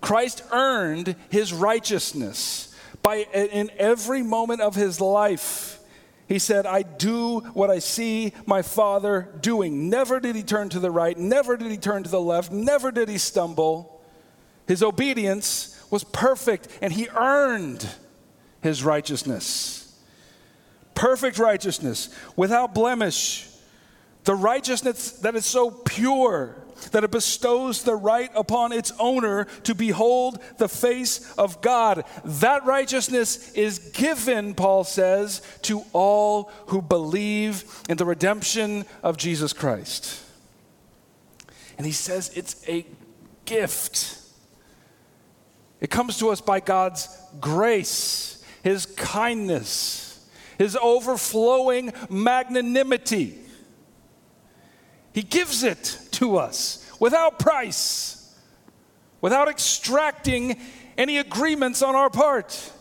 Christ 0.00 0.42
earned 0.50 1.14
his 1.28 1.52
righteousness 1.52 2.74
by 3.02 3.16
in 3.16 3.70
every 3.76 4.22
moment 4.22 4.60
of 4.60 4.74
his 4.74 5.00
life. 5.00 5.78
He 6.26 6.38
said, 6.38 6.66
I 6.66 6.82
do 6.82 7.40
what 7.40 7.70
I 7.70 7.78
see 7.78 8.32
my 8.46 8.62
Father 8.62 9.28
doing. 9.40 9.88
Never 9.88 10.20
did 10.20 10.36
he 10.36 10.42
turn 10.42 10.68
to 10.70 10.78
the 10.78 10.90
right, 10.90 11.16
never 11.16 11.56
did 11.56 11.70
he 11.70 11.78
turn 11.78 12.02
to 12.02 12.10
the 12.10 12.20
left, 12.20 12.52
never 12.52 12.90
did 12.90 13.08
he 13.08 13.18
stumble. 13.18 14.02
His 14.66 14.82
obedience 14.82 15.77
was 15.90 16.04
perfect 16.04 16.68
and 16.80 16.92
he 16.92 17.08
earned 17.14 17.88
his 18.60 18.84
righteousness. 18.84 19.98
Perfect 20.94 21.38
righteousness, 21.38 22.08
without 22.36 22.74
blemish. 22.74 23.48
The 24.24 24.34
righteousness 24.34 25.12
that 25.20 25.36
is 25.36 25.46
so 25.46 25.70
pure 25.70 26.56
that 26.90 27.04
it 27.04 27.10
bestows 27.10 27.82
the 27.82 27.94
right 27.94 28.30
upon 28.34 28.72
its 28.72 28.92
owner 28.98 29.44
to 29.64 29.74
behold 29.74 30.38
the 30.58 30.68
face 30.68 31.32
of 31.36 31.60
God. 31.60 32.04
That 32.24 32.64
righteousness 32.64 33.52
is 33.52 33.78
given, 33.78 34.54
Paul 34.54 34.84
says, 34.84 35.42
to 35.62 35.82
all 35.92 36.50
who 36.66 36.82
believe 36.82 37.64
in 37.88 37.96
the 37.96 38.04
redemption 38.04 38.84
of 39.02 39.16
Jesus 39.16 39.52
Christ. 39.52 40.22
And 41.76 41.86
he 41.86 41.92
says 41.92 42.30
it's 42.34 42.68
a 42.68 42.86
gift. 43.44 44.18
It 45.80 45.90
comes 45.90 46.18
to 46.18 46.30
us 46.30 46.40
by 46.40 46.60
God's 46.60 47.08
grace, 47.40 48.44
His 48.62 48.86
kindness, 48.86 50.26
His 50.58 50.76
overflowing 50.80 51.92
magnanimity. 52.10 53.38
He 55.12 55.22
gives 55.22 55.62
it 55.62 56.00
to 56.12 56.36
us 56.36 56.84
without 57.00 57.38
price, 57.38 58.34
without 59.20 59.48
extracting 59.48 60.60
any 60.96 61.18
agreements 61.18 61.82
on 61.82 61.94
our 61.94 62.10
part. 62.10 62.72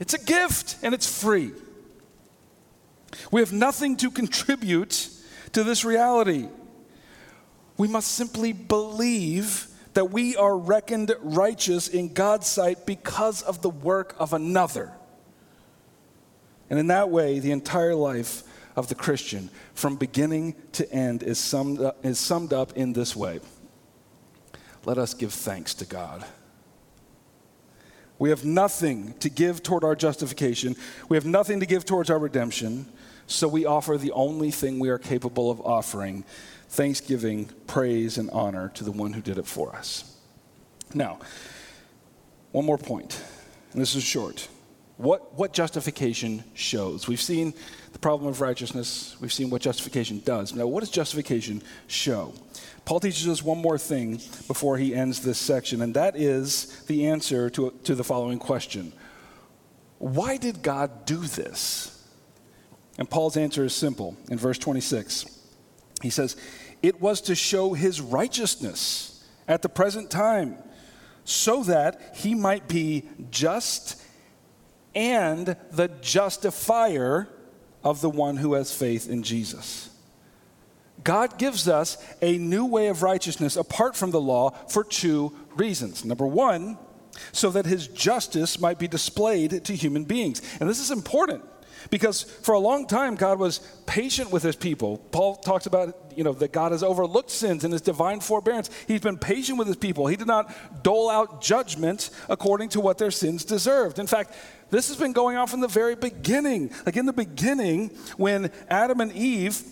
It's 0.00 0.14
a 0.14 0.18
gift 0.18 0.76
and 0.82 0.94
it's 0.94 1.20
free. 1.20 1.52
We 3.30 3.40
have 3.40 3.52
nothing 3.52 3.96
to 3.98 4.10
contribute 4.10 5.08
to 5.52 5.62
this 5.62 5.84
reality. 5.84 6.48
We 7.76 7.88
must 7.88 8.12
simply 8.12 8.52
believe 8.52 9.68
that 9.94 10.10
we 10.10 10.36
are 10.36 10.56
reckoned 10.56 11.14
righteous 11.20 11.88
in 11.88 12.12
God's 12.12 12.46
sight 12.46 12.86
because 12.86 13.42
of 13.42 13.62
the 13.62 13.70
work 13.70 14.14
of 14.18 14.32
another. 14.32 14.92
And 16.70 16.78
in 16.78 16.86
that 16.86 17.10
way, 17.10 17.38
the 17.38 17.50
entire 17.50 17.94
life 17.94 18.42
of 18.76 18.88
the 18.88 18.94
Christian, 18.94 19.50
from 19.74 19.96
beginning 19.96 20.54
to 20.72 20.90
end, 20.90 21.22
is 21.22 21.38
summed 21.38 21.80
up, 21.80 22.04
is 22.04 22.18
summed 22.18 22.52
up 22.52 22.72
in 22.76 22.94
this 22.94 23.14
way 23.14 23.40
Let 24.84 24.98
us 24.98 25.14
give 25.14 25.32
thanks 25.32 25.74
to 25.74 25.84
God. 25.84 26.24
We 28.18 28.30
have 28.30 28.44
nothing 28.44 29.14
to 29.18 29.28
give 29.28 29.62
toward 29.62 29.84
our 29.84 29.96
justification, 29.96 30.76
we 31.08 31.16
have 31.16 31.26
nothing 31.26 31.60
to 31.60 31.66
give 31.66 31.84
towards 31.84 32.08
our 32.08 32.18
redemption, 32.18 32.86
so 33.26 33.48
we 33.48 33.66
offer 33.66 33.98
the 33.98 34.12
only 34.12 34.50
thing 34.50 34.78
we 34.78 34.88
are 34.88 34.98
capable 34.98 35.50
of 35.50 35.60
offering 35.60 36.24
thanksgiving, 36.72 37.50
praise, 37.66 38.16
and 38.16 38.30
honor 38.30 38.70
to 38.70 38.82
the 38.82 38.90
one 38.90 39.12
who 39.12 39.20
did 39.20 39.36
it 39.36 39.46
for 39.46 39.76
us. 39.76 40.16
Now, 40.94 41.18
one 42.50 42.64
more 42.64 42.78
point, 42.78 43.22
and 43.72 43.82
this 43.82 43.94
is 43.94 44.02
short. 44.02 44.48
What, 44.96 45.34
what 45.34 45.52
justification 45.52 46.42
shows? 46.54 47.06
We've 47.06 47.20
seen 47.20 47.52
the 47.92 47.98
problem 47.98 48.30
of 48.30 48.40
righteousness, 48.40 49.16
we've 49.20 49.32
seen 49.32 49.50
what 49.50 49.60
justification 49.60 50.20
does. 50.24 50.54
Now, 50.54 50.66
what 50.66 50.80
does 50.80 50.88
justification 50.88 51.62
show? 51.88 52.32
Paul 52.86 53.00
teaches 53.00 53.28
us 53.28 53.42
one 53.42 53.58
more 53.58 53.76
thing 53.76 54.22
before 54.46 54.78
he 54.78 54.94
ends 54.94 55.20
this 55.20 55.38
section, 55.38 55.82
and 55.82 55.92
that 55.92 56.16
is 56.16 56.84
the 56.86 57.06
answer 57.06 57.50
to, 57.50 57.74
to 57.84 57.94
the 57.94 58.04
following 58.04 58.38
question 58.38 58.94
Why 59.98 60.38
did 60.38 60.62
God 60.62 61.04
do 61.04 61.18
this? 61.18 62.02
And 62.96 63.08
Paul's 63.10 63.36
answer 63.36 63.64
is 63.64 63.74
simple 63.74 64.16
in 64.30 64.38
verse 64.38 64.58
26. 64.58 65.40
He 66.02 66.10
says, 66.10 66.36
It 66.82 67.00
was 67.00 67.20
to 67.22 67.34
show 67.34 67.72
his 67.72 68.00
righteousness 68.00 69.24
at 69.46 69.62
the 69.62 69.68
present 69.68 70.10
time, 70.10 70.56
so 71.24 71.62
that 71.64 72.14
he 72.16 72.34
might 72.34 72.68
be 72.68 73.04
just 73.30 74.00
and 74.94 75.56
the 75.70 75.88
justifier 76.00 77.28
of 77.84 78.00
the 78.00 78.10
one 78.10 78.36
who 78.36 78.54
has 78.54 78.74
faith 78.74 79.08
in 79.08 79.22
Jesus. 79.22 79.88
God 81.04 81.38
gives 81.38 81.68
us 81.68 81.98
a 82.20 82.38
new 82.38 82.64
way 82.64 82.88
of 82.88 83.02
righteousness 83.02 83.56
apart 83.56 83.96
from 83.96 84.10
the 84.10 84.20
law 84.20 84.50
for 84.68 84.84
two 84.84 85.32
reasons. 85.56 86.04
Number 86.04 86.26
one, 86.26 86.78
so 87.32 87.50
that 87.50 87.66
his 87.66 87.88
justice 87.88 88.60
might 88.60 88.78
be 88.78 88.88
displayed 88.88 89.64
to 89.64 89.74
human 89.74 90.04
beings. 90.04 90.40
And 90.60 90.68
this 90.68 90.80
is 90.80 90.90
important 90.90 91.44
because 91.90 92.22
for 92.22 92.54
a 92.54 92.58
long 92.58 92.86
time, 92.86 93.14
God 93.14 93.38
was 93.38 93.58
patient 93.86 94.30
with 94.30 94.42
his 94.42 94.56
people. 94.56 94.98
Paul 94.98 95.36
talks 95.36 95.66
about, 95.66 96.12
you 96.16 96.24
know, 96.24 96.32
that 96.34 96.52
God 96.52 96.72
has 96.72 96.82
overlooked 96.82 97.30
sins 97.30 97.64
in 97.64 97.72
his 97.72 97.80
divine 97.80 98.20
forbearance. 98.20 98.70
He's 98.86 99.00
been 99.00 99.18
patient 99.18 99.58
with 99.58 99.66
his 99.66 99.76
people. 99.76 100.06
He 100.06 100.16
did 100.16 100.26
not 100.26 100.54
dole 100.82 101.10
out 101.10 101.40
judgment 101.42 102.10
according 102.28 102.70
to 102.70 102.80
what 102.80 102.98
their 102.98 103.10
sins 103.10 103.44
deserved. 103.44 103.98
In 103.98 104.06
fact, 104.06 104.34
this 104.70 104.88
has 104.88 104.96
been 104.96 105.12
going 105.12 105.36
on 105.36 105.46
from 105.46 105.60
the 105.60 105.68
very 105.68 105.94
beginning. 105.94 106.72
Like 106.86 106.96
in 106.96 107.06
the 107.06 107.12
beginning, 107.12 107.90
when 108.16 108.50
Adam 108.68 109.00
and 109.00 109.12
Eve 109.12 109.62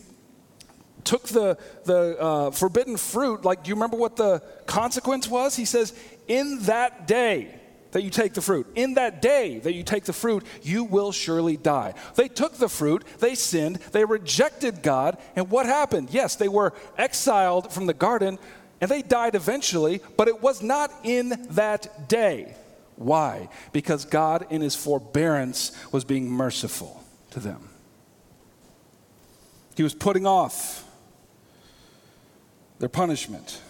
took 1.04 1.28
the, 1.28 1.58
the 1.84 2.20
uh, 2.20 2.50
forbidden 2.50 2.96
fruit, 2.96 3.44
like, 3.44 3.64
do 3.64 3.68
you 3.68 3.74
remember 3.74 3.96
what 3.96 4.16
the 4.16 4.42
consequence 4.66 5.28
was? 5.28 5.56
He 5.56 5.64
says, 5.64 5.94
In 6.28 6.60
that 6.62 7.06
day, 7.06 7.59
that 7.92 8.02
you 8.02 8.10
take 8.10 8.34
the 8.34 8.40
fruit. 8.40 8.66
In 8.74 8.94
that 8.94 9.20
day 9.22 9.58
that 9.60 9.74
you 9.74 9.82
take 9.82 10.04
the 10.04 10.12
fruit, 10.12 10.44
you 10.62 10.84
will 10.84 11.12
surely 11.12 11.56
die. 11.56 11.94
They 12.14 12.28
took 12.28 12.54
the 12.54 12.68
fruit, 12.68 13.04
they 13.18 13.34
sinned, 13.34 13.76
they 13.92 14.04
rejected 14.04 14.82
God, 14.82 15.18
and 15.36 15.50
what 15.50 15.66
happened? 15.66 16.08
Yes, 16.10 16.36
they 16.36 16.48
were 16.48 16.72
exiled 16.96 17.72
from 17.72 17.86
the 17.86 17.94
garden 17.94 18.38
and 18.80 18.90
they 18.90 19.02
died 19.02 19.34
eventually, 19.34 20.00
but 20.16 20.28
it 20.28 20.40
was 20.40 20.62
not 20.62 20.90
in 21.04 21.46
that 21.50 22.08
day. 22.08 22.54
Why? 22.96 23.48
Because 23.72 24.04
God, 24.04 24.46
in 24.50 24.60
his 24.62 24.74
forbearance, 24.74 25.72
was 25.92 26.04
being 26.04 26.30
merciful 26.30 27.02
to 27.30 27.40
them. 27.40 27.68
He 29.74 29.82
was 29.82 29.94
putting 29.94 30.26
off 30.26 30.84
their 32.78 32.88
punishment. 32.88 33.60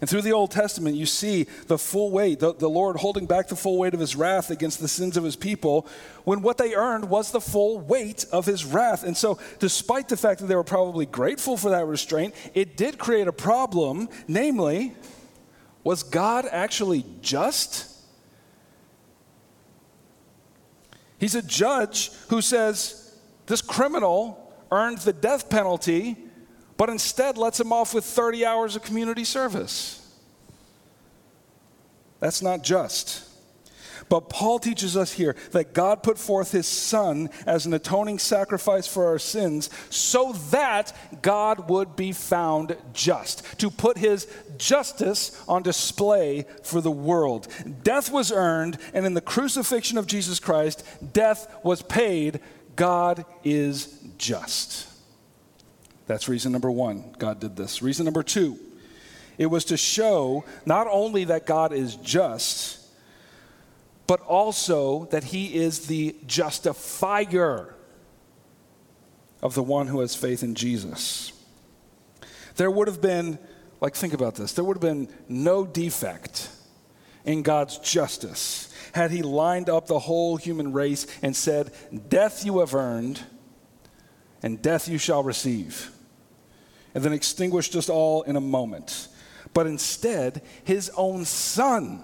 And 0.00 0.08
through 0.08 0.22
the 0.22 0.32
Old 0.32 0.50
Testament, 0.50 0.96
you 0.96 1.06
see 1.06 1.44
the 1.66 1.78
full 1.78 2.10
weight, 2.10 2.40
the, 2.40 2.54
the, 2.54 2.68
Lord 2.68 2.96
holding 2.96 3.26
back 3.26 3.48
the 3.48 3.56
full 3.56 3.78
weight 3.78 3.94
of 3.94 4.00
his 4.00 4.16
wrath 4.16 4.50
against 4.50 4.80
the 4.80 4.88
sins 4.88 5.16
of 5.16 5.24
his 5.24 5.36
people, 5.36 5.86
when 6.24 6.42
what 6.42 6.58
they 6.58 6.74
earned 6.74 7.08
was 7.08 7.30
the 7.30 7.40
full 7.40 7.80
weight 7.80 8.24
of 8.32 8.46
his 8.46 8.64
wrath. 8.64 9.04
And 9.04 9.16
so, 9.16 9.38
despite 9.58 10.08
the 10.08 10.16
fact 10.16 10.40
that 10.40 10.46
they 10.46 10.56
were 10.56 10.64
probably 10.64 11.06
grateful 11.06 11.56
for 11.56 11.70
that 11.70 11.86
restraint, 11.86 12.34
it 12.54 12.76
did 12.76 12.98
create 12.98 13.28
a 13.28 13.32
problem. 13.32 14.08
Namely, 14.28 14.94
was 15.82 16.02
God 16.02 16.46
actually 16.50 17.04
just? 17.20 17.90
He's 21.18 21.34
a 21.34 21.42
judge 21.42 22.10
who 22.28 22.40
says, 22.40 23.16
This 23.46 23.62
criminal 23.62 24.52
earned 24.70 24.98
the 24.98 25.12
death 25.12 25.48
penalty 25.48 26.16
but 26.76 26.88
instead 26.88 27.36
lets 27.36 27.60
him 27.60 27.72
off 27.72 27.94
with 27.94 28.04
30 28.04 28.44
hours 28.44 28.76
of 28.76 28.82
community 28.82 29.24
service. 29.24 30.00
That's 32.20 32.42
not 32.42 32.62
just. 32.62 33.28
But 34.08 34.28
Paul 34.28 34.58
teaches 34.58 34.96
us 34.96 35.12
here 35.12 35.34
that 35.52 35.72
God 35.72 36.02
put 36.02 36.18
forth 36.18 36.52
his 36.52 36.66
Son 36.66 37.30
as 37.46 37.66
an 37.66 37.74
atoning 37.74 38.18
sacrifice 38.18 38.86
for 38.86 39.06
our 39.06 39.18
sins 39.18 39.70
so 39.90 40.32
that 40.50 40.96
God 41.22 41.68
would 41.70 41.96
be 41.96 42.12
found 42.12 42.76
just, 42.92 43.58
to 43.60 43.70
put 43.70 43.98
his 43.98 44.26
justice 44.58 45.42
on 45.48 45.62
display 45.62 46.46
for 46.62 46.80
the 46.80 46.90
world. 46.90 47.48
Death 47.82 48.10
was 48.10 48.30
earned, 48.30 48.78
and 48.92 49.06
in 49.06 49.14
the 49.14 49.20
crucifixion 49.20 49.98
of 49.98 50.06
Jesus 50.06 50.38
Christ, 50.38 50.84
death 51.12 51.52
was 51.62 51.82
paid. 51.82 52.40
God 52.76 53.24
is 53.42 53.98
just. 54.18 54.93
That's 56.06 56.28
reason 56.28 56.52
number 56.52 56.70
one. 56.70 57.14
God 57.18 57.40
did 57.40 57.56
this. 57.56 57.82
Reason 57.82 58.04
number 58.04 58.22
two, 58.22 58.58
it 59.38 59.46
was 59.46 59.64
to 59.66 59.76
show 59.76 60.44
not 60.66 60.86
only 60.90 61.24
that 61.24 61.46
God 61.46 61.72
is 61.72 61.96
just, 61.96 62.80
but 64.06 64.20
also 64.20 65.06
that 65.06 65.24
he 65.24 65.54
is 65.54 65.86
the 65.86 66.14
justifier 66.26 67.74
of 69.42 69.54
the 69.54 69.62
one 69.62 69.86
who 69.86 70.00
has 70.00 70.14
faith 70.14 70.42
in 70.42 70.54
Jesus. 70.54 71.32
There 72.56 72.70
would 72.70 72.86
have 72.86 73.00
been, 73.00 73.38
like, 73.80 73.94
think 73.94 74.12
about 74.12 74.34
this, 74.34 74.52
there 74.52 74.64
would 74.64 74.76
have 74.76 74.82
been 74.82 75.08
no 75.28 75.66
defect 75.66 76.50
in 77.24 77.42
God's 77.42 77.78
justice 77.78 78.70
had 78.92 79.10
he 79.10 79.22
lined 79.22 79.68
up 79.68 79.86
the 79.86 79.98
whole 79.98 80.36
human 80.36 80.72
race 80.72 81.06
and 81.20 81.34
said, 81.34 81.72
Death 82.08 82.44
you 82.44 82.60
have 82.60 82.74
earned, 82.74 83.20
and 84.42 84.62
death 84.62 84.88
you 84.88 84.98
shall 84.98 85.22
receive 85.22 85.90
and 86.94 87.04
then 87.04 87.12
extinguished 87.12 87.74
us 87.76 87.88
all 87.88 88.22
in 88.22 88.36
a 88.36 88.40
moment. 88.40 89.08
But 89.52 89.66
instead, 89.66 90.42
his 90.64 90.90
own 90.96 91.24
son, 91.24 92.02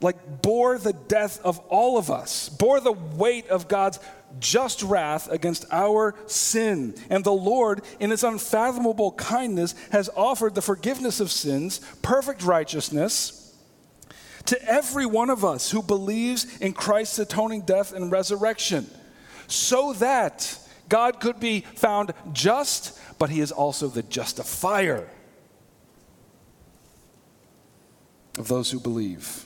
like, 0.00 0.42
bore 0.42 0.78
the 0.78 0.92
death 0.92 1.40
of 1.44 1.58
all 1.68 1.98
of 1.98 2.10
us, 2.10 2.48
bore 2.48 2.80
the 2.80 2.92
weight 2.92 3.48
of 3.48 3.68
God's 3.68 3.98
just 4.40 4.82
wrath 4.82 5.30
against 5.30 5.66
our 5.70 6.14
sin. 6.26 6.94
And 7.10 7.22
the 7.22 7.32
Lord, 7.32 7.82
in 8.00 8.10
his 8.10 8.24
unfathomable 8.24 9.12
kindness, 9.12 9.74
has 9.90 10.08
offered 10.16 10.54
the 10.54 10.62
forgiveness 10.62 11.20
of 11.20 11.30
sins, 11.30 11.80
perfect 12.00 12.42
righteousness, 12.42 13.54
to 14.46 14.60
every 14.68 15.06
one 15.06 15.30
of 15.30 15.44
us 15.44 15.70
who 15.70 15.82
believes 15.82 16.58
in 16.58 16.72
Christ's 16.72 17.20
atoning 17.20 17.60
death 17.62 17.92
and 17.92 18.10
resurrection, 18.10 18.90
so 19.46 19.92
that 19.94 20.58
God 20.88 21.20
could 21.20 21.38
be 21.38 21.60
found 21.76 22.12
just 22.32 22.98
but 23.22 23.30
he 23.30 23.38
is 23.38 23.52
also 23.52 23.86
the 23.86 24.02
justifier 24.02 25.08
of 28.36 28.48
those 28.48 28.72
who 28.72 28.80
believe. 28.80 29.44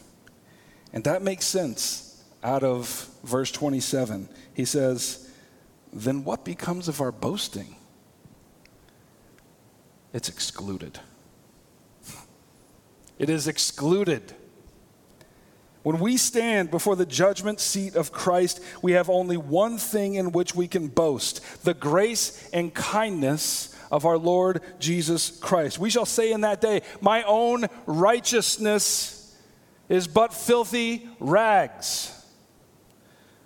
And 0.95 1.05
that 1.05 1.21
makes 1.21 1.45
sense 1.45 2.25
out 2.43 2.65
of 2.65 3.11
verse 3.23 3.53
27. 3.53 4.31
He 4.55 4.65
says, 4.65 5.31
Then 5.93 6.25
what 6.25 6.43
becomes 6.43 6.89
of 6.89 7.03
our 7.03 7.13
boasting? 7.13 7.77
It's 10.15 10.31
excluded. 10.31 10.99
It 13.19 13.29
is 13.29 13.47
excluded. 13.47 14.35
When 15.87 16.01
we 16.01 16.17
stand 16.17 16.73
before 16.73 16.97
the 16.97 17.07
judgment 17.07 17.61
seat 17.61 17.95
of 17.95 18.11
Christ, 18.11 18.61
we 18.83 18.91
have 18.95 19.09
only 19.09 19.37
one 19.37 19.79
thing 19.79 20.17
in 20.17 20.33
which 20.33 20.53
we 20.53 20.67
can 20.67 20.89
boast 20.89 21.63
the 21.63 21.75
grace 21.75 22.51
and 22.53 22.75
kindness 22.75 23.73
of 23.93 24.05
our 24.05 24.19
Lord 24.19 24.63
Jesus 24.81 25.31
Christ. 25.31 25.79
We 25.79 25.91
shall 25.91 26.05
say 26.05 26.33
in 26.33 26.41
that 26.41 26.61
day, 26.61 26.83
My 27.01 27.23
own 27.23 27.67
righteousness 27.87 29.33
is 29.89 30.09
but 30.09 30.35
filthy 30.35 31.09
rags. 31.21 32.13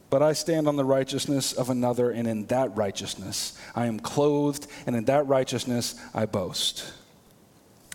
But 0.09 0.22
I 0.22 0.32
stand 0.32 0.66
on 0.66 0.76
the 0.76 0.84
righteousness 0.86 1.53
of 1.53 1.68
another, 1.68 2.11
and 2.11 2.26
in 2.26 2.47
that 2.47 2.74
righteousness 2.74 3.53
I 3.74 3.84
am 3.84 4.01
clothed, 4.01 4.66
and 4.86 4.97
in 4.97 5.05
that 5.05 5.26
righteousness 5.26 5.95
I 6.14 6.24
boast. 6.24 6.91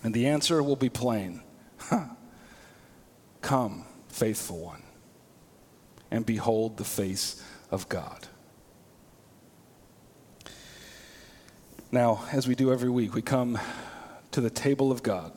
And 0.04 0.14
the 0.14 0.28
answer 0.28 0.62
will 0.62 0.76
be 0.76 0.90
plain 0.90 1.42
Come 3.42 3.86
faithful 4.16 4.60
one, 4.60 4.82
and 6.10 6.26
behold 6.26 6.78
the 6.78 6.86
face 6.86 7.44
of 7.70 7.90
God. 7.90 8.28
Now, 11.92 12.24
as 12.32 12.48
we 12.48 12.56
do 12.56 12.72
every 12.72 12.90
week, 12.90 13.14
we 13.14 13.22
come 13.22 13.60
to 14.32 14.40
the 14.40 14.50
table 14.50 14.90
of 14.90 15.04
God, 15.04 15.34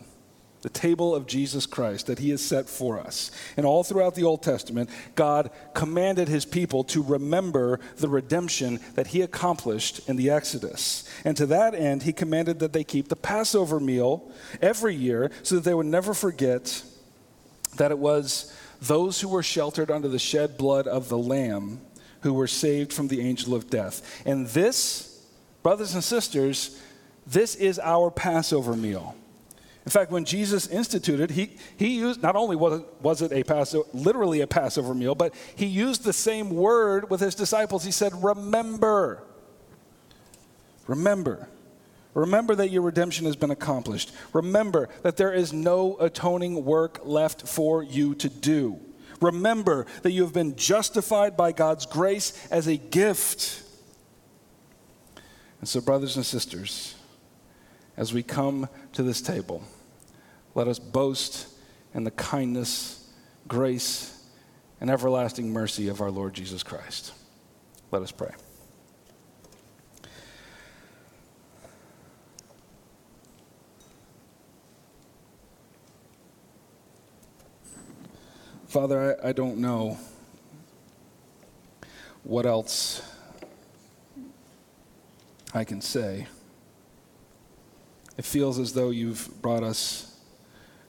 the 0.62 0.68
table 0.68 1.12
of 1.12 1.26
Jesus 1.26 1.66
Christ 1.66 2.06
that 2.06 2.20
He 2.20 2.30
has 2.30 2.44
set 2.44 2.68
for 2.68 3.00
us. 3.00 3.32
And 3.56 3.66
all 3.66 3.82
throughout 3.82 4.14
the 4.14 4.22
Old 4.22 4.44
Testament, 4.44 4.90
God 5.16 5.50
commanded 5.74 6.28
His 6.28 6.44
people 6.44 6.84
to 6.84 7.02
remember 7.02 7.80
the 7.96 8.08
redemption 8.08 8.78
that 8.94 9.08
He 9.08 9.22
accomplished 9.22 10.08
in 10.08 10.14
the 10.14 10.30
Exodus. 10.30 11.08
And 11.24 11.36
to 11.36 11.46
that 11.46 11.74
end, 11.74 12.04
He 12.04 12.12
commanded 12.12 12.60
that 12.60 12.72
they 12.72 12.84
keep 12.84 13.08
the 13.08 13.16
Passover 13.16 13.80
meal 13.80 14.30
every 14.62 14.94
year 14.94 15.32
so 15.42 15.56
that 15.56 15.64
they 15.64 15.74
would 15.74 15.86
never 15.86 16.14
forget 16.14 16.84
that 17.76 17.90
it 17.90 17.98
was 17.98 18.52
those 18.80 19.20
who 19.20 19.28
were 19.28 19.42
sheltered 19.42 19.90
under 19.90 20.08
the 20.08 20.18
shed 20.18 20.56
blood 20.56 20.86
of 20.86 21.08
the 21.08 21.18
Lamb 21.18 21.80
who 22.20 22.32
were 22.34 22.46
saved 22.46 22.92
from 22.92 23.08
the 23.08 23.20
angel 23.20 23.54
of 23.54 23.70
death. 23.70 24.22
And 24.26 24.46
this, 24.48 25.24
brothers 25.62 25.94
and 25.94 26.02
sisters, 26.02 26.80
this 27.26 27.54
is 27.54 27.78
our 27.78 28.10
Passover 28.10 28.74
meal. 28.74 29.14
In 29.84 29.90
fact, 29.90 30.10
when 30.10 30.24
Jesus 30.24 30.66
instituted, 30.66 31.30
he, 31.30 31.56
he 31.76 31.96
used, 31.96 32.22
not 32.22 32.36
only 32.36 32.56
was 32.56 32.80
it, 32.80 32.86
was 33.00 33.22
it 33.22 33.32
a 33.32 33.42
Passover, 33.42 33.88
literally 33.94 34.42
a 34.42 34.46
Passover 34.46 34.94
meal, 34.94 35.14
but 35.14 35.34
he 35.56 35.66
used 35.66 36.04
the 36.04 36.12
same 36.12 36.50
word 36.50 37.08
with 37.08 37.20
his 37.20 37.34
disciples. 37.34 37.84
He 37.84 37.90
said, 37.90 38.12
Remember. 38.22 39.22
Remember. 40.86 41.48
Remember 42.18 42.56
that 42.56 42.70
your 42.70 42.82
redemption 42.82 43.26
has 43.26 43.36
been 43.36 43.52
accomplished. 43.52 44.12
Remember 44.32 44.88
that 45.02 45.16
there 45.16 45.32
is 45.32 45.52
no 45.52 45.96
atoning 46.00 46.64
work 46.64 47.00
left 47.04 47.46
for 47.46 47.80
you 47.80 48.16
to 48.16 48.28
do. 48.28 48.80
Remember 49.20 49.86
that 50.02 50.10
you 50.10 50.22
have 50.22 50.32
been 50.32 50.56
justified 50.56 51.36
by 51.36 51.52
God's 51.52 51.86
grace 51.86 52.48
as 52.50 52.66
a 52.66 52.76
gift. 52.76 53.62
And 55.60 55.68
so, 55.68 55.80
brothers 55.80 56.16
and 56.16 56.26
sisters, 56.26 56.96
as 57.96 58.12
we 58.12 58.24
come 58.24 58.68
to 58.94 59.04
this 59.04 59.22
table, 59.22 59.62
let 60.56 60.66
us 60.66 60.80
boast 60.80 61.46
in 61.94 62.02
the 62.02 62.10
kindness, 62.10 63.08
grace, 63.46 64.28
and 64.80 64.90
everlasting 64.90 65.52
mercy 65.52 65.86
of 65.86 66.00
our 66.00 66.10
Lord 66.10 66.34
Jesus 66.34 66.64
Christ. 66.64 67.12
Let 67.92 68.02
us 68.02 68.10
pray. 68.10 68.32
Father, 78.68 79.18
I, 79.24 79.30
I 79.30 79.32
don't 79.32 79.56
know 79.56 79.96
what 82.22 82.44
else 82.44 83.00
I 85.54 85.64
can 85.64 85.80
say. 85.80 86.26
It 88.18 88.26
feels 88.26 88.58
as 88.58 88.74
though 88.74 88.90
you've 88.90 89.30
brought 89.40 89.62
us 89.62 90.14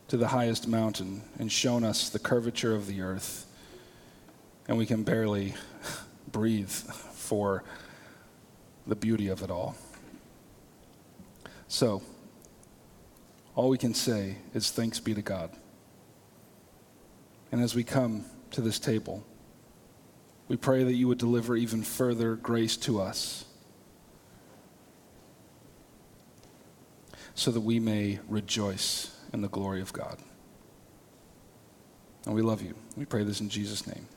to 0.10 0.18
the 0.18 0.28
highest 0.28 0.68
mountain 0.68 1.22
and 1.40 1.50
shown 1.50 1.86
us 1.86 2.10
the 2.10 2.20
curvature 2.20 2.76
of 2.76 2.86
the 2.86 3.00
earth, 3.00 3.46
and 4.68 4.78
we 4.78 4.86
can 4.86 5.04
barely 5.04 5.54
breathe 6.34 6.70
for 6.70 7.64
the 8.88 8.96
beauty 8.96 9.30
of 9.30 9.42
it 9.42 9.50
all. 9.50 9.78
So, 11.70 12.02
all 13.56 13.70
we 13.70 13.78
can 13.78 13.94
say 13.94 14.36
is 14.54 14.70
thanks 14.70 15.00
be 15.00 15.14
to 15.14 15.22
God. 15.22 15.52
And 17.52 17.62
as 17.62 17.76
we 17.76 17.84
come 17.84 18.26
to 18.52 18.62
this 18.62 18.80
table, 18.80 19.26
we 20.48 20.58
pray 20.58 20.84
that 20.84 20.94
you 20.94 21.08
would 21.08 21.18
deliver 21.18 21.56
even 21.56 21.84
further 21.84 22.36
grace 22.36 22.78
to 22.78 23.00
us 23.02 23.46
so 27.34 27.52
that 27.52 27.62
we 27.62 27.80
may 27.80 28.20
rejoice 28.28 29.16
in 29.32 29.42
the 29.42 29.48
glory 29.48 29.82
of 29.82 29.94
God. 29.94 30.18
And 32.26 32.36
we 32.36 32.42
love 32.42 32.62
you. 32.62 32.76
We 32.98 33.06
pray 33.06 33.24
this 33.24 33.40
in 33.40 33.50
Jesus' 33.50 33.88
name. 33.88 34.08